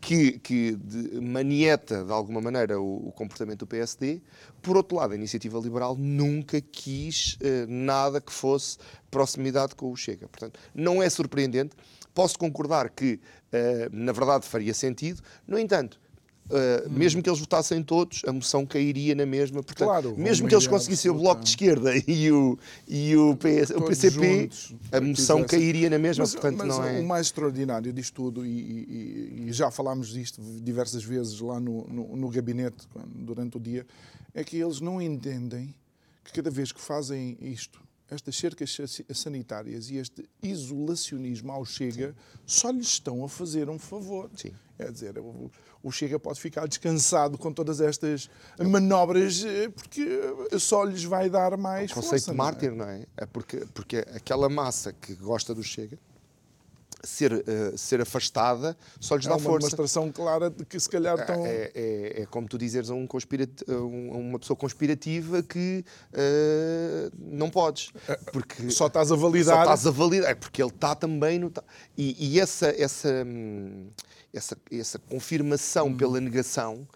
[0.01, 0.79] que, que
[1.21, 4.21] manieta de alguma maneira o, o, comportamento do PSD.
[4.63, 8.79] Por outro lado, a iniciativa liberal nunca quis eh, nada que fosse
[9.11, 10.29] proximidade com o Chega.
[10.29, 11.75] Portanto, não é surpreendente.
[12.17, 13.21] Posso concordar que,
[13.53, 15.23] eh, na verdade, faria sentido.
[15.47, 16.01] No entanto,
[16.49, 19.65] Uh, mesmo que eles votassem todos, a moção cairia na mesma.
[19.65, 22.57] Portanto, claro, mesmo que eles conseguissem o Bloco de Esquerda e o,
[22.87, 26.23] e o, PS, o PCP, juntos, a moção cairia na mesma.
[26.23, 27.01] Mas, portanto, mas não é...
[27.01, 31.85] o mais extraordinário disto tudo, e, e, e, já falámos disto diversas vezes lá no,
[31.89, 33.85] no, no gabinete durante o dia,
[34.33, 35.75] é que eles não entendem
[36.23, 37.81] que cada vez que fazem isto,
[38.11, 38.77] estas cercas
[39.15, 42.39] sanitárias e este isolacionismo ao Chega Sim.
[42.47, 44.31] só lhes estão a fazer um favor.
[44.37, 44.53] Sim.
[44.79, 45.15] É dizer,
[45.83, 48.29] o Chega pode ficar descansado com todas estas
[48.59, 50.21] manobras eh, porque
[50.59, 52.09] só lhes vai dar mais força.
[52.09, 53.07] O conceito força, de mártir, não é?
[53.17, 55.99] é porque, porque aquela massa que gosta do Chega
[57.07, 59.49] ser, uh, ser afastada só lhes é dá força.
[59.49, 61.47] É uma demonstração clara de que se calhar estão...
[61.47, 63.51] É, é, é como tu dizeres a, um conspirat...
[63.69, 67.91] uma pessoa conspirativa que uh, não podes.
[68.09, 69.55] É, porque só estás a validar.
[69.57, 70.31] Só estás a validar.
[70.31, 71.53] É porque ele está também no...
[71.97, 73.27] E, e essa, essa,
[74.35, 75.97] essa, essa confirmação hum.
[75.97, 76.87] pela negação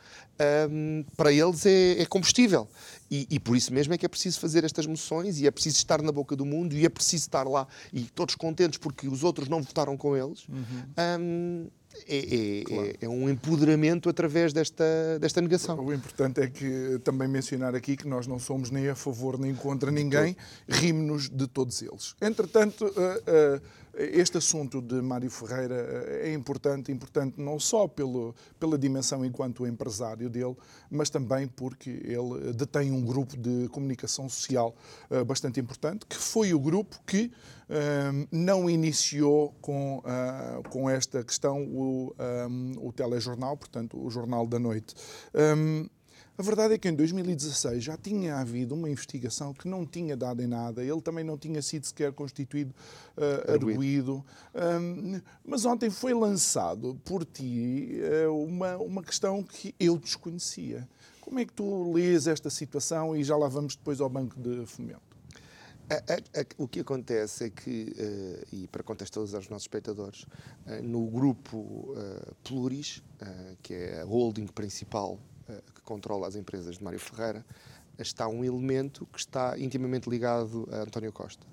[0.70, 2.68] um, para eles é, é combustível.
[3.10, 5.76] E, e, por isso mesmo é que é preciso fazer estas moções e é preciso
[5.76, 9.24] estar na boca do mundo e é preciso estar lá e todos contentes porque os
[9.24, 10.46] outros não votaram com eles.
[10.48, 11.18] Uhum.
[11.20, 11.70] Um,
[12.06, 12.86] é, é, claro.
[12.86, 15.78] é, é, um empoderamento através desta, desta negação.
[15.84, 19.54] O importante é que também mencionar aqui que nós não somos nem a favor nem
[19.54, 20.36] contra ninguém,
[20.68, 22.14] rimos-nos de todos eles.
[22.20, 23.60] Entretanto, uh, uh,
[23.94, 29.66] este assunto de Mário Ferreira eh, é importante, importante não só pelo, pela dimensão enquanto
[29.66, 30.56] empresário dele,
[30.90, 34.74] mas também porque ele detém um grupo de comunicação social
[35.10, 37.30] uh, bastante importante, que foi o grupo que
[38.32, 42.12] não iniciou com, uh, com esta questão o,
[42.48, 44.96] um, o telejornal, portanto, o Jornal da Noite.
[45.32, 45.88] Um,
[46.40, 50.40] a verdade é que em 2016 já tinha havido uma investigação que não tinha dado
[50.40, 52.74] em nada, ele também não tinha sido sequer constituído
[53.14, 54.24] uh, arguído.
[54.54, 60.88] Um, mas ontem foi lançado por ti uh, uma, uma questão que eu desconhecia.
[61.20, 64.64] Como é que tu lês esta situação e já lá vamos depois ao Banco de
[64.64, 65.10] Fomento?
[66.56, 70.24] o que acontece é que, uh, e para contextualizar os nossos espectadores,
[70.82, 71.94] no grupo
[72.42, 73.02] Pluris,
[73.62, 75.29] que é a holding principal eh,
[75.74, 77.44] que controla as empresas de Mário Ferreira,
[77.98, 81.46] está um elemento que está intimamente ligado a António Costa.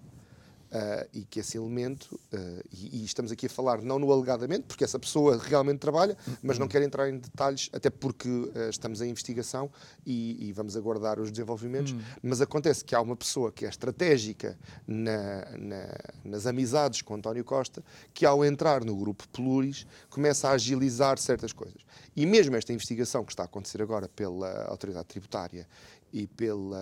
[0.67, 4.65] Uh, e que esse elemento, uh, e, e, estamos aqui a falar não no alegadamente,
[4.67, 9.01] porque essa pessoa realmente trabalha, mas não quero entrar em detalhes, até porque uh, estamos
[9.01, 9.71] em investigação
[10.05, 11.93] e, e, vamos aguardar os desenvolvimentos.
[11.93, 12.01] Hum.
[12.21, 17.45] Mas acontece que há uma pessoa que é estratégica na, na, nas amizades com António
[17.45, 17.81] Costa,
[18.13, 21.81] que ao entrar no grupo Pluris começa a agilizar certas coisas.
[22.13, 25.67] E mesmo esta investigação que está a acontecer agora pela Autoridade Tributária
[26.11, 26.81] e pela.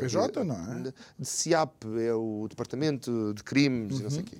[0.00, 0.92] PJ, não é?
[1.18, 4.00] De, CIAP, é o Departamento de Crimes uhum.
[4.00, 4.28] e não sei o uhum.
[4.28, 4.38] quê.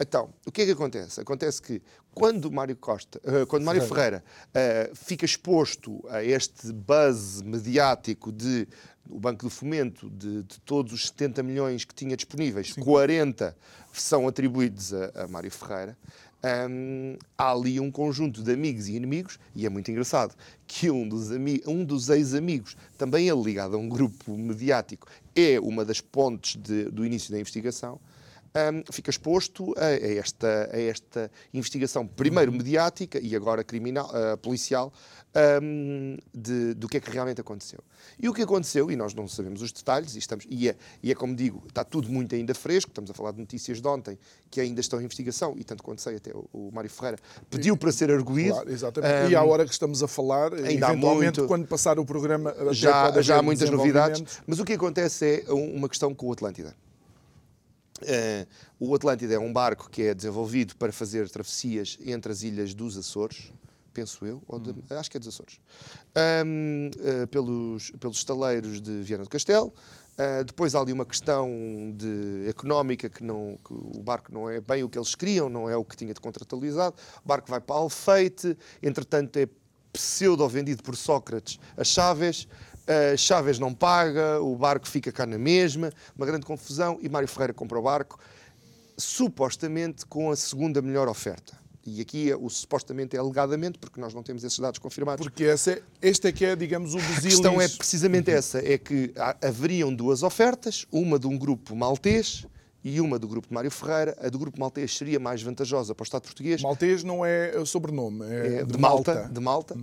[0.00, 1.20] Então, o que é que acontece?
[1.20, 1.82] Acontece que
[2.14, 8.32] quando Mário Costa, uh, quando Mário Ferreira, Ferreira uh, fica exposto a este buzz mediático
[8.32, 8.66] de
[9.08, 12.80] o Banco do Fomento, de, de todos os 70 milhões que tinha disponíveis, Sim.
[12.80, 13.56] 40
[13.92, 15.96] são atribuídos a, a Mário Ferreira
[16.44, 20.34] um, há ali um conjunto de amigos e inimigos, e é muito engraçado
[20.66, 21.30] que um dos,
[21.66, 26.84] um dos ex-amigos, também ele ligado a um grupo mediático, é uma das pontes de,
[26.84, 28.00] do início da investigação.
[28.54, 34.36] Um, fica exposto a, a, esta, a esta investigação, primeiro mediática e agora criminal, uh,
[34.38, 34.92] policial,
[35.62, 37.78] um, de, do que é que realmente aconteceu.
[38.20, 41.10] E o que aconteceu, e nós não sabemos os detalhes, e, estamos, e, é, e
[41.10, 44.18] é como digo, está tudo muito ainda fresco, estamos a falar de notícias de ontem
[44.50, 47.18] que ainda estão em investigação, e tanto quanto sei, até o, o Mário Ferreira
[47.50, 48.52] pediu para ser arguído.
[48.54, 49.30] Claro, exatamente.
[49.30, 53.20] e à hora que estamos a falar, ainda eventualmente, muito- quando passar o programa, já,
[53.22, 56.74] já há muitas novidades, mas o que acontece é um- uma questão com o Atlântida.
[58.06, 58.46] Eh,
[58.78, 62.96] o Atlântida é um barco que é desenvolvido para fazer travessias entre as ilhas dos
[62.96, 63.52] Açores,
[63.94, 65.60] penso eu, ou de- acho que é dos Açores,
[66.14, 69.72] Ahm, eh, pelos, pelos estaleiros de Viana do Castelo.
[70.18, 71.48] Ah, depois há ali uma questão
[71.96, 75.70] de económica que, não, que o barco não é bem o que eles queriam, não
[75.70, 76.94] é o que tinha de contratualizado.
[77.24, 79.48] O barco vai para Alfeite, entretanto é
[79.90, 82.46] pseudo-vendido por Sócrates a Chaves.
[82.82, 87.28] Uh, Chaves não paga, o barco fica cá na mesma, uma grande confusão e Mário
[87.28, 88.18] Ferreira compra o barco,
[88.96, 91.60] supostamente com a segunda melhor oferta.
[91.84, 95.24] E aqui é- o supostamente é alegadamente, porque nós não temos esses dados confirmados.
[95.26, 98.78] Porque essa é, este é que é, digamos, o A questão é precisamente essa, é
[98.78, 102.46] que haveriam duas ofertas, uma de um grupo maltês
[102.84, 104.16] e uma do grupo de Mário Ferreira.
[104.20, 107.64] A do grupo maltês seria mais vantajosa para o Estado português, Maltês não é o
[107.66, 109.28] sobrenome, é, é, de, de Malta, Malta.
[109.32, 109.76] de Malta.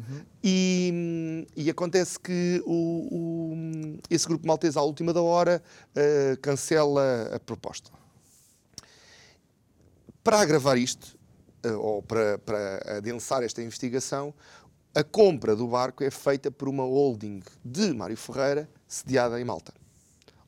[0.43, 2.74] E, hum, e acontece que o,
[3.12, 5.62] o- esse grupo maltês, à última da hora,
[5.95, 7.89] eh, cancela a proposta.
[10.24, 11.18] Para agravar isto,
[11.64, 14.34] eh, ou para, para adensar esta investigação,
[14.93, 19.74] a compra do barco é feita por uma holding de Mário Ferreira, sediada em Malta.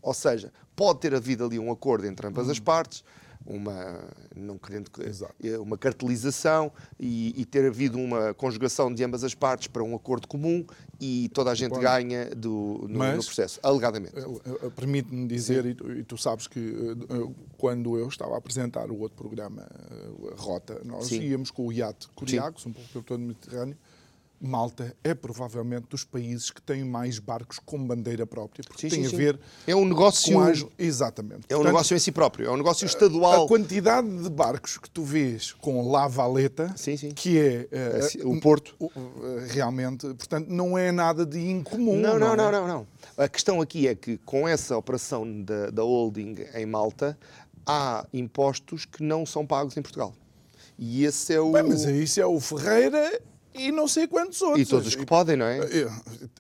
[0.02, 0.52] Ou seja,
[0.82, 3.04] pode ter havido ali um acordo entre ambas as partes,
[3.46, 4.00] uma,
[4.36, 5.34] não querendo, Exato.
[5.44, 9.96] eh, uma cartelização e, e ter havido uma conjugação de ambas as partes para um
[9.96, 10.66] acordo comum
[11.00, 14.16] e toda a gente Bom, ganha do, no, mas- no processo, alegadamente.
[14.18, 18.38] Eu- eu- Permite-me dizer, e tu, e tu sabes que eh, quando eu estava a
[18.38, 21.22] apresentar o outro programa, eh, a Rota, nós Sim.
[21.22, 23.78] íamos com o iate Curiacos, um pouco pelo todo Mediterrâneo.
[24.42, 29.02] Malta é provavelmente dos países que têm mais barcos com bandeira própria, porque Sim, tem
[29.02, 29.16] sim, a sim.
[29.16, 30.66] ver É um negócio, com as...
[30.80, 31.42] Exatamente.
[31.48, 33.46] é um Portanto, negócio em si próprio, é um negócio estadual.
[33.46, 37.12] A quantidade de barcos que tu vês com La Valeta, Sim, sim.
[37.12, 38.76] que é eh, Esse- o Porto.
[38.82, 41.96] eh, realmente, portanto, não é nada de incomum.
[41.98, 42.36] Não, não, é?
[42.38, 42.88] não, não, não.
[43.18, 47.18] A questão aqui é que com essa operação da, da holding em Malta,
[47.66, 50.14] há impostos que não são pagos em Portugal.
[50.80, 51.52] E esse é o.
[51.52, 53.22] Bem, mas isso é o Ferreira
[53.54, 54.68] e não sei quantos outros.
[54.68, 55.60] E todos os que podem, não é?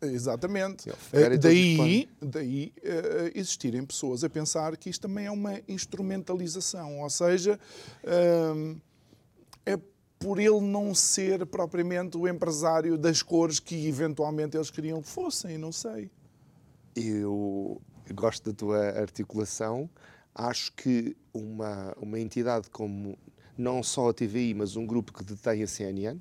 [0.01, 0.89] Exatamente.
[0.89, 5.25] Eh, e todos os que Daí, daí eh, existirem pessoas a pensar que isto também
[5.25, 7.59] é uma instrumentalização, ou seja,
[8.55, 8.77] hum,
[9.65, 9.77] é
[10.19, 15.57] por ele não ser propriamente o empresário das cores que eventualmente eles queriam que fossem,
[15.57, 16.09] não sei.
[16.95, 17.81] Eu
[18.13, 19.89] gosto da tua articulação.
[20.33, 23.17] Acho que uma, uma entidade como
[23.57, 26.19] não só a TVI, mas um grupo que detém a CNN,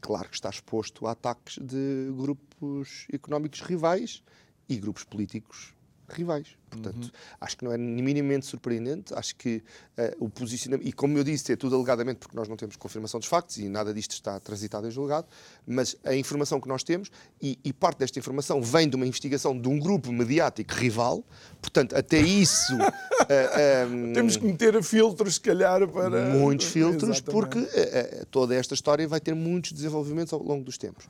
[0.00, 4.22] claro que está exposto a ataques de grupos económicos rivais
[4.68, 5.74] e grupos políticos
[6.14, 6.60] rivais.
[6.70, 9.12] Portanto, acho que não é minimamente surpreendente.
[9.14, 9.62] Acho que
[9.96, 10.86] eh, o posicionamento.
[10.86, 13.68] E como eu disse, é tudo alegadamente porque nós não temos confirmação dos factos e
[13.68, 15.26] nada disto está transitado em julgado.
[15.66, 17.10] Mas a informação que nós temos,
[17.42, 21.24] e, e parte desta informação vem de uma investigação de um grupo mediático rival.
[21.60, 22.72] Portanto, até isso.
[23.28, 26.26] eh, eh, Temos que meter filtros, se calhar, para.
[26.26, 27.32] muitos filtros, Exatamente.
[27.32, 31.08] porque eh, toda esta história vai ter muitos desenvolvimentos ao longo dos tempos.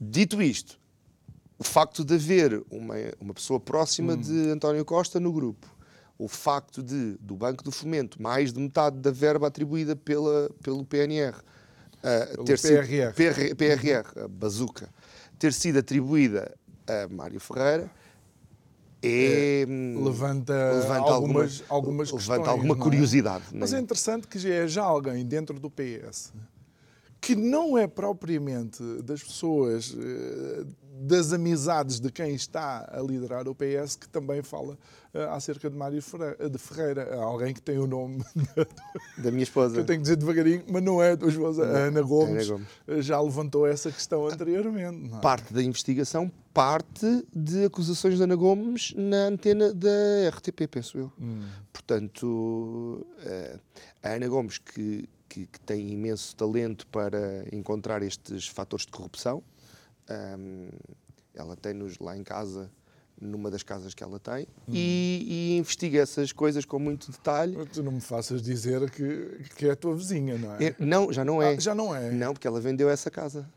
[0.00, 0.78] Dito isto,
[1.58, 4.16] o facto de haver uma, uma pessoa próxima Hum.
[4.20, 5.66] de António Costa no grupo,
[6.18, 10.84] o facto de, do Banco do Fomento, mais de metade da verba atribuída pela, pelo
[10.84, 11.36] PNR,
[12.02, 13.12] eh, Pelo ter sido- PRR.
[13.14, 14.88] PR, PRR, a bazuca,
[15.38, 16.54] ter sido atribuída
[16.86, 17.90] a Mário Ferreira,
[19.02, 22.84] é, hum, levanta, levanta algumas, alguma- algumas levanta questões, alguma não é?
[22.84, 23.80] curiosidade, Mas é é?
[23.80, 26.32] interessante que já é já alguém dentro do PS
[27.20, 30.64] que não é propriamente das pessoas, eh,
[31.00, 34.78] das amizades de quem está a liderar o PS, que também fala
[35.12, 37.14] eh, acerca de Mário Ferreira, de Ferreira.
[37.16, 38.24] Alguém que tem o nome
[39.18, 39.76] da minha esposa.
[39.78, 41.64] eu tenho que dizer devagarinho, mas não é a tua esposa.
[41.66, 42.66] A Ana Gomes, Gomes.
[42.88, 45.14] eh, já levantou essa questão anteriormente.
[45.14, 45.20] é?
[45.20, 49.90] Parte da investigação parte de acusações de Ana Gomes na antena da
[50.30, 51.12] RTP, penso eu.
[51.70, 53.58] Portanto, eh,
[54.02, 59.42] a Ana Gomes, que, que, que tem imenso talento para encontrar estes fatores de corrupção,
[60.08, 60.68] ahm,
[61.34, 62.70] ela tem-nos lá em casa,
[63.20, 67.56] numa das casas que ela tem, e, e investiga essas coisas com muito detalhe.
[67.72, 70.64] Tu não me faças dizer que, que é a tua vizinha, não é?
[70.66, 71.54] É, não, já não é.
[71.54, 72.10] Ah, já não é.
[72.10, 73.48] Não, porque ela vendeu essa casa.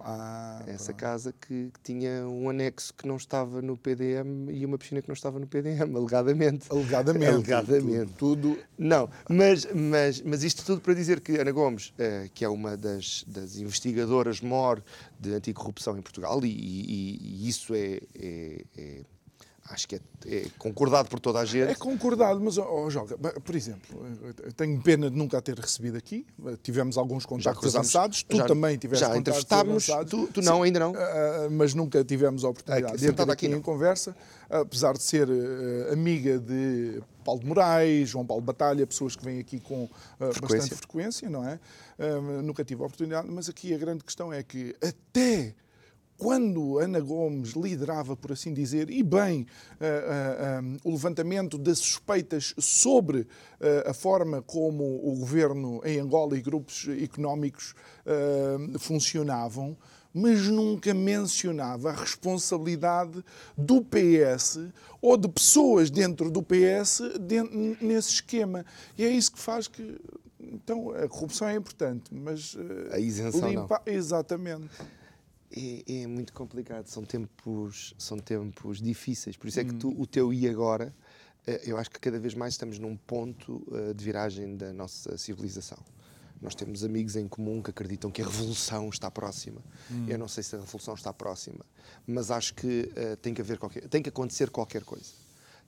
[0.00, 0.96] Ah, Essa pronto.
[1.00, 5.08] casa que, que tinha um anexo que não estava no PDM e uma piscina que
[5.08, 6.66] não estava no PDM, alegadamente.
[6.72, 7.26] Alegadamente.
[7.52, 8.12] Alegadamente.
[8.18, 12.44] Tudo, tudo- Não, mas, mas, mas isto tudo para dizer que Ana Gomes, eh, que
[12.44, 14.82] é uma das, das investigadoras mor
[15.18, 19.00] de anticorrupção em Portugal, e, e- e isso é, é- é-
[19.70, 21.70] acho que é, é concordado por toda a gente.
[21.70, 24.04] É concordado, mas, ó, Joga, por exemplo,
[24.42, 26.26] eu tenho pena de nunca ter recebido aqui.
[26.62, 28.22] Tivemos alguns contactos avançados.
[28.22, 30.92] Tu já- também tiveste já entrevistámos, tu- tu não, ainda não.
[30.96, 34.14] Ah, mas nunca tivemos a oportunidade Aqui- de entrar aqui, em conversa,
[34.50, 39.38] apesar de ser ah, amiga de Paulo de Moraes, João Paulo Batalha, pessoas que vêm
[39.40, 39.88] aqui com
[40.20, 40.76] ah, bastante Frequência.
[40.76, 41.58] frequência, não é?
[41.98, 45.54] Ah, nunca tive a oportunidade, mas aqui a grande questão é que até
[46.22, 49.44] quando Ana Gomes liderava, por assim dizer, e bem,
[49.80, 53.26] ah, ah, ah, o levantamento das suspeitas sobre
[53.60, 57.74] ah, a forma como o governo em Angola e grupos económicos
[58.06, 59.76] ah, funcionavam,
[60.14, 63.24] mas nunca mencionava a responsabilidade
[63.56, 64.60] do PS
[65.00, 68.64] ou de pessoas dentro do PS den- nesse esquema.
[68.96, 69.98] E é isso que faz que.
[70.38, 72.56] Então, a corrupção é importante, mas.
[72.90, 73.66] ah, A isenção não.
[73.86, 74.68] Exatamente.
[75.54, 79.36] É, é muito complicado, são tempos, são tempos difíceis.
[79.36, 80.94] Por isso é que tu, o teu e agora,
[81.46, 85.16] eh, eu acho que cada vez mais estamos num ponto eh, de viragem da nossa
[85.18, 85.78] civilização.
[86.40, 89.60] Nós temos amigos em comum que acreditam que a revolução está próxima.
[89.90, 90.06] Hum.
[90.08, 91.64] Eu não sei se a revolução está próxima,
[92.06, 95.12] mas acho que eh, tem que haver qualquer, tem que acontecer qualquer coisa.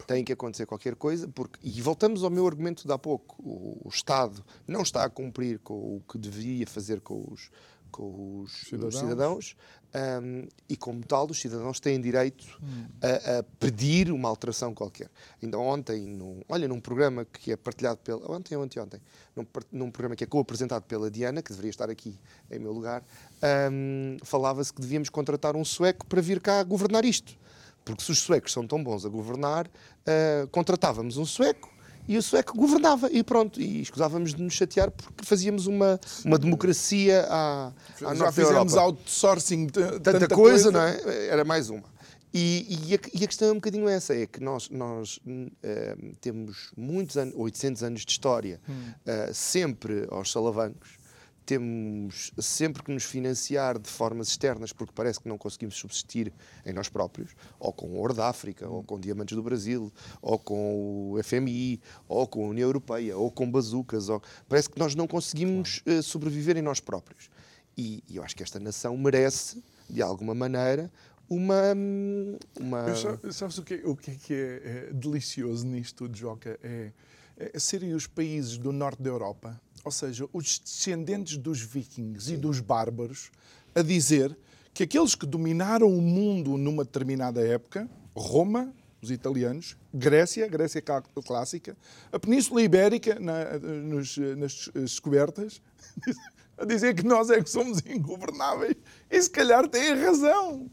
[0.09, 3.41] Tem que acontecer qualquer coisa, porque e voltamos ao meu argumento de há pouco.
[3.41, 7.49] O, o Estado não está a cumprir com o que deveria fazer com os
[7.95, 8.95] com os Cidadãos.
[8.95, 9.57] os cidadãos
[10.21, 12.87] hum, e, como tal, os cidadãos têm direito Hum.
[13.01, 15.09] a, a pedir uma alteração qualquer.
[15.41, 18.29] Ainda ontem, num, olha, num programa que é partilhado pela.
[18.33, 19.01] Ontem ou anteontem,
[19.37, 22.19] num, num programa que é co-apresentado pela Diana, que deveria estar aqui
[22.51, 23.05] em meu lugar,
[23.71, 27.37] hum, falava-se que devíamos contratar um sueco para vir cá governar isto.
[27.85, 29.71] Porque se os suecos são tão bons a governar,
[30.07, 31.71] ah, contratávamos um sueco
[32.07, 33.61] e o sueco governava e pronto.
[33.61, 37.73] E escusávamos de nos chatear porque fazíamos uma, uma democracia à,
[38.05, 41.27] à Já fizemos Europa outsourcing de tanta, tanta, coisa, não é?
[41.29, 41.95] Era mais uma.
[42.37, 45.49] E, e, a, e a questão é um bocadinho essa, é que nós, nós hum,
[45.63, 48.61] eh, temos muitos anos, 800 anos de história,
[49.07, 50.99] eh, sempre aos salavancos,
[51.45, 56.33] temos sempre que nos financiar de formas externas porque parece que não conseguimos subsistir
[56.65, 59.93] em nós próprios, ou com o ouro da África, ou com diamantes do Brasil,
[60.23, 64.23] ou com o FMI, ou com a União Europeia, ou com bazucas, ou...
[64.49, 67.31] parece que nós não conseguimos eh, sobreviver em nós próprios.
[67.77, 70.91] E, e eu acho que esta nação merece, de alguma maneira,
[71.29, 71.75] uma.
[71.77, 72.87] hum, uma...
[73.23, 76.59] Eu Sabes o que, o que é que é, é delicioso nisto Joca?
[76.63, 76.93] É,
[77.37, 82.37] é serem os países do norte da Europa, ou seja, os descendentes dos vikings e
[82.37, 83.31] dos bárbaros,
[83.75, 84.37] a dizer
[84.73, 88.73] que aqueles que dominaram o mundo numa determinada época, Roma,
[89.03, 90.83] os italianos, Grécia, Grécia
[91.25, 91.77] clássica,
[92.11, 95.61] a Península Ibérica, na- nos- nas descobertas,
[96.57, 98.75] a dizer que nós é que somos ingovernáveis.
[99.11, 100.71] E se calhar têm razão.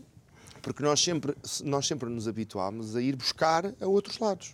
[0.61, 4.53] Porque nós sempre, nós sempre nos habituámos a ir buscar a outros lados.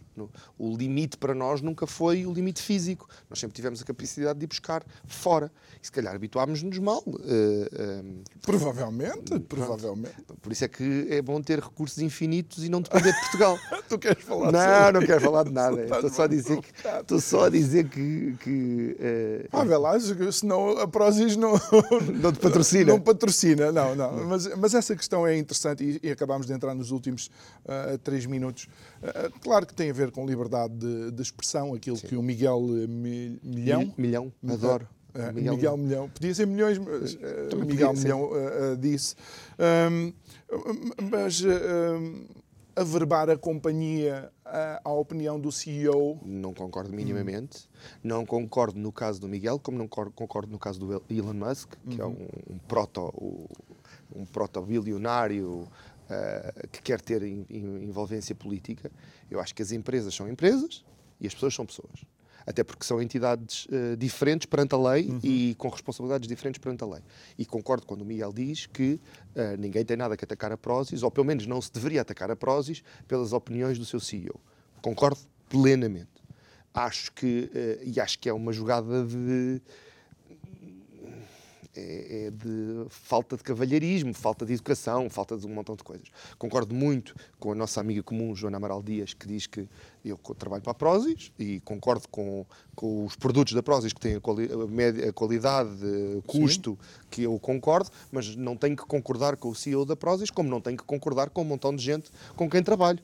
[0.58, 3.08] O limite para nós nunca foi o limite físico.
[3.30, 5.52] Nós sempre tivemos a capacidade de ir buscar fora.
[5.82, 7.04] E se calhar habituámos-nos mal.
[7.26, 8.04] eh, eh,
[8.42, 10.16] Provavelmente, provavelmente.
[10.42, 13.58] por isso é que é bom ter recursos infinitos e não depender de Portugal.
[13.88, 15.84] Tu queres falar não, não quero falar de nada.
[15.84, 16.70] Estou só a dizer que,
[17.02, 19.98] estou só a dizer que, que, eh, Ah, vê lá,
[20.32, 21.54] senão a Prozis não,
[22.22, 22.92] Não te patrocina.
[22.94, 24.26] Não patrocina, não, não.
[24.26, 27.30] Mas, mas essa questão é interessante e, e acabámos de entrar nos últimos
[27.68, 28.68] ah, três minutos.
[29.04, 32.62] Ah, claro que tem a ver com liberdade de, de expressão, aquilo que o Miguel
[32.84, 33.80] eh, Mi- Milhão.
[33.80, 34.88] Mil- Milhão, adoro.
[35.14, 36.10] Ah, Miguel Miguel, Milhão.
[36.10, 37.16] Podia ser milhões, mas
[37.50, 37.94] Também Miguel.
[37.94, 39.16] Milhão ah, disse.
[39.58, 40.14] Ahm,
[41.10, 42.26] mas ahm,
[42.76, 44.32] averbar a companhia
[44.84, 47.68] à opinião do CEO Não concordo minimamente.
[48.04, 51.74] Não concordo no caso do Miguel, como não cor- concordo no caso do Elon Musk,
[51.90, 53.12] que é um, um proto
[54.16, 55.68] um proto-bilionário
[56.10, 58.92] eh, que quer ter in- in- envolvência política.
[59.30, 60.84] Eu acho que as empresas são empresas
[61.20, 62.06] e as pessoas são pessoas.
[62.46, 66.88] Até porque são entidades eh, diferentes perante a lei e com responsabilidades diferentes perante a
[66.88, 67.02] lei.
[67.38, 69.02] E concordo quando o Miguel diz que
[69.36, 72.32] eh, ninguém tem nada que atacar a Prozis, ou pelo menos não se deveria atacar
[72.32, 74.40] a Prozis pelas opiniões do seu CEO.
[74.82, 76.08] Concordo plenamente.
[76.74, 77.50] Acho que,
[77.84, 79.60] e acho que é uma jogada de.
[81.78, 86.08] É, é, de falta de cavalheirismo, falta de educação, falta de um montão de coisas.
[86.40, 89.70] Concordo muito com a nossa amiga comum, Joana Amaral Dias, que diz que
[90.04, 94.16] eu trabalho para a Prozis e concordo com, com os produtos da Prozis que têm
[94.16, 94.50] a, quali
[95.08, 95.70] a, qualidade,
[96.26, 97.08] custo, Sim.
[97.12, 100.60] que eu concordo, mas não tenho que concordar com o CEO da Prozis, como não
[100.60, 103.00] tenho que concordar com um montão de gente com quem trabalho.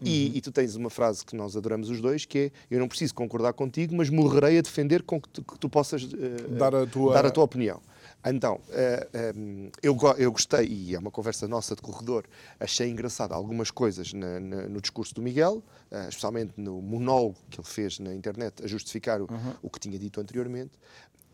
[0.00, 0.32] E, uhum.
[0.36, 3.14] e, tu tens uma frase que nós adoramos os dois, que é eu não preciso
[3.14, 6.08] concordar contigo, mas morrerei a defender com que tu, que tu possas uh,
[6.50, 7.14] dar, a tua...
[7.14, 7.80] dar a tua opinião.
[8.24, 12.24] Então, eh, um, eh, eu, eu gostei, e é uma conversa nossa de corredor,
[12.58, 17.66] achei engraçado algumas coisas na, no discurso do Miguel, uh, especialmente no monólogo que ele
[17.66, 19.54] fez na internet a justificar o, uhum.
[19.62, 20.72] o que tinha dito anteriormente.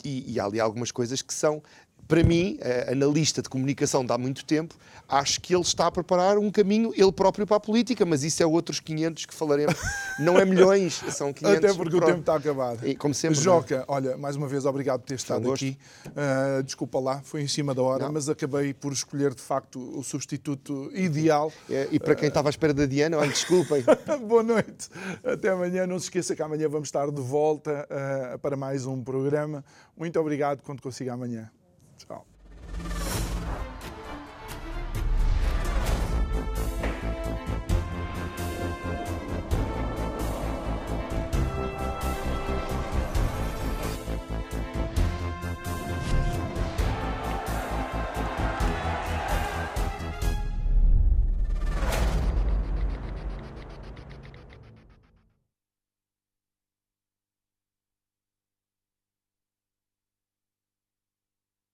[0.05, 1.63] E, e, há ali algumas coisas que são
[2.07, 2.59] para mim,
[2.91, 4.75] analista de comunicação de há muito tempo,
[5.09, 8.43] acho que ele está a preparar um caminho, ele próprio, para a política, mas isso
[8.43, 9.75] é outros 500 que falaremos.
[10.19, 11.59] Não é milhões, são 500.
[11.59, 12.05] Até porque pronto.
[12.05, 12.87] o tempo está acabado.
[12.87, 13.39] E, como sempre.
[13.39, 13.85] Joca, é?
[13.89, 15.77] olha, mais uma vez, obrigado por ter estado aqui.
[16.07, 18.13] Uh, desculpa lá, foi em cima da hora, Não.
[18.13, 21.53] mas acabei por escolher, de facto, o substituto ideal.
[21.69, 22.29] É, e para quem uh...
[22.29, 23.85] estava à espera da Diana, olha, desculpem.
[24.27, 24.89] Boa noite.
[25.23, 25.87] Até amanhã.
[25.87, 29.65] Não se esqueça que amanhã vamos estar de volta uh, para mais um programa.
[29.97, 31.51] Muito obrigado quando consiga amanhã.
[31.99, 32.34] Ciao.